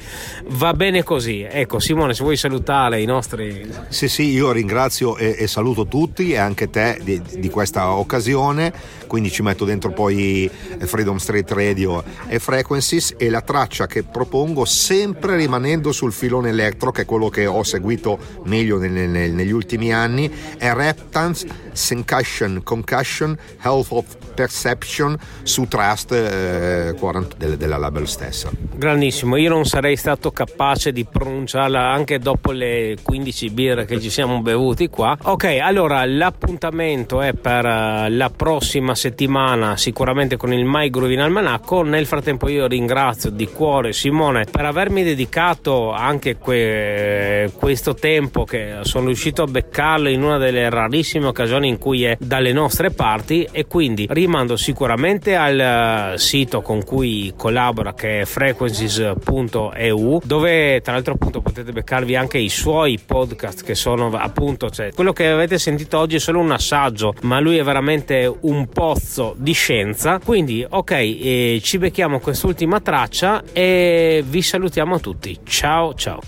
va 0.50 0.74
bene 0.74 1.04
così. 1.04 1.46
Ecco 1.50 1.80
Simone 1.80 2.14
se 2.14 2.24
vuoi 2.24 2.38
salutare 2.38 3.02
i 3.02 3.06
nostri 3.06 3.68
sì 3.90 4.08
sì 4.08 4.30
io 4.30 4.52
ringrazio 4.52 5.18
e, 5.18 5.36
e 5.38 5.48
saluto 5.48 5.88
tutti 5.88 6.32
e 6.32 6.38
anche 6.38 6.70
te 6.70 7.00
di, 7.04 7.22
di 7.38 7.50
questa 7.50 7.92
occasione. 7.92 8.72
Quindi 9.08 9.32
ci 9.32 9.42
metto 9.42 9.66
dentro 9.66 9.92
poi 9.92 10.50
Freedom 10.80 11.18
Street 11.18 11.50
Radio 11.52 12.04
e 12.28 12.38
Frequencies 12.38 13.16
e 13.18 13.30
la 13.30 13.42
traccia 13.42 13.88
che 13.88 14.04
propongo 14.04 14.66
sempre 14.66 15.36
rimanendo 15.36 15.92
sul 15.92 16.14
filone 16.14 16.52
electro 16.60 16.92
che 16.92 17.04
è 17.04 17.06
quello 17.06 17.30
che 17.30 17.46
ho 17.46 17.64
seguito 17.64 18.20
meglio 18.44 18.78
nel, 18.78 18.92
nel, 18.92 19.32
negli 19.32 19.52
ultimi 19.52 19.94
anni 19.94 20.32
è 20.58 20.74
Reptance 20.74 21.48
Concussion 21.74 22.62
Concussion 22.64 23.38
Health 23.62 23.88
of 23.90 24.18
Perception 24.40 25.18
su 25.44 25.68
Trust 25.68 26.14
eh, 26.14 26.96
40 26.98 27.36
della, 27.38 27.56
della 27.58 27.78
label 27.78 28.08
stessa. 28.08 28.50
Grandissimo. 28.74 29.36
Io 29.36 29.50
non 29.50 29.66
sarei 29.66 29.98
stato 29.98 30.32
capace 30.32 30.94
di 30.94 31.04
pronunciarla 31.04 31.92
anche 31.92 32.20
dopo 32.20 32.52
le 32.52 32.96
15 33.04 33.50
birre 33.50 33.86
che 33.86 34.00
ci 34.00 34.10
siamo 34.10 34.42
bevuti 34.42 34.88
qua. 34.88 35.18
Ok 35.24 35.58
allora 35.62 36.06
l'appuntamento 36.06 37.22
è 37.22 37.34
per 37.34 37.66
uh, 37.66 38.08
la 38.10 38.32
prossima 38.34 38.96
settimana 38.96 39.76
sicuramente 39.76 40.38
con 40.38 40.54
il 40.54 40.64
My 40.64 40.90
Groove 40.90 41.14
in 41.14 41.20
Almanacco. 41.20 41.82
Nel 41.82 42.06
frattempo 42.06 42.48
io 42.48 42.66
ringrazio 42.68 43.30
di 43.30 43.48
cuore 43.48 43.92
Simone 43.92 44.46
per 44.50 44.64
avermi 44.64 45.04
dedicato 45.04 45.92
anche 45.92 46.38
que- 46.38 47.52
questo 47.58 47.94
tempo 47.94 48.46
che 48.46 48.78
sono 48.84 49.08
riuscito 49.08 49.44
a 49.44 49.48
beccarlo 49.48 50.08
in 50.08 50.24
una 50.24 50.38
delle 50.38 50.70
rarissime 50.70 51.28
occasioni 51.28 51.68
in 51.68 51.78
cui 51.78 52.04
è 52.04 52.16
dalle 52.20 52.54
nostre 52.54 52.92
parti. 52.92 53.48
E 53.52 53.66
quindi 53.66 54.08
rimando 54.30 54.56
sicuramente 54.58 55.36
al 55.36 55.60
eh, 55.60 56.18
sito 56.20 56.62
con 56.62 56.84
cui 56.84 57.34
collabora 57.36 57.96
che 57.96 58.22
è 58.22 58.26
frequencies.eu 58.26 60.22
dove 60.24 60.82
tra 60.82 60.94
l'altro 60.94 61.14
appunto 61.16 61.42
potete 61.42 61.72
beccarvi 61.72 62.16
anche 62.16 62.38
i 62.38 62.50
suoi 62.50 63.00
podcast 63.04 63.64
che 63.64 63.74
sono 63.74 64.16
appunto 64.16 64.70
cioè, 64.70 64.94
quello 64.94 65.14
che 65.14 65.28
avete 65.30 65.58
sentito 65.58 65.98
oggi 65.98 66.18
è 66.18 66.20
solo 66.20 66.40
un 66.40 66.52
assaggio 66.52 67.16
ma 67.24 67.40
lui 67.40 67.58
è 67.58 67.64
veramente 67.64 68.32
un 68.42 68.68
pozzo 68.68 69.34
di 69.36 69.54
scienza. 69.54 70.20
Quindi 70.24 70.64
ok 70.68 70.92
eh, 70.92 71.60
ci 71.64 71.80
becchiamo 71.80 72.20
quest'ultima 72.20 72.80
traccia 72.82 73.42
e 73.52 74.24
vi 74.28 74.44
salutiamo 74.44 75.00
tutti. 75.00 75.40
Ciao 75.44 75.96
ciao 75.96 76.20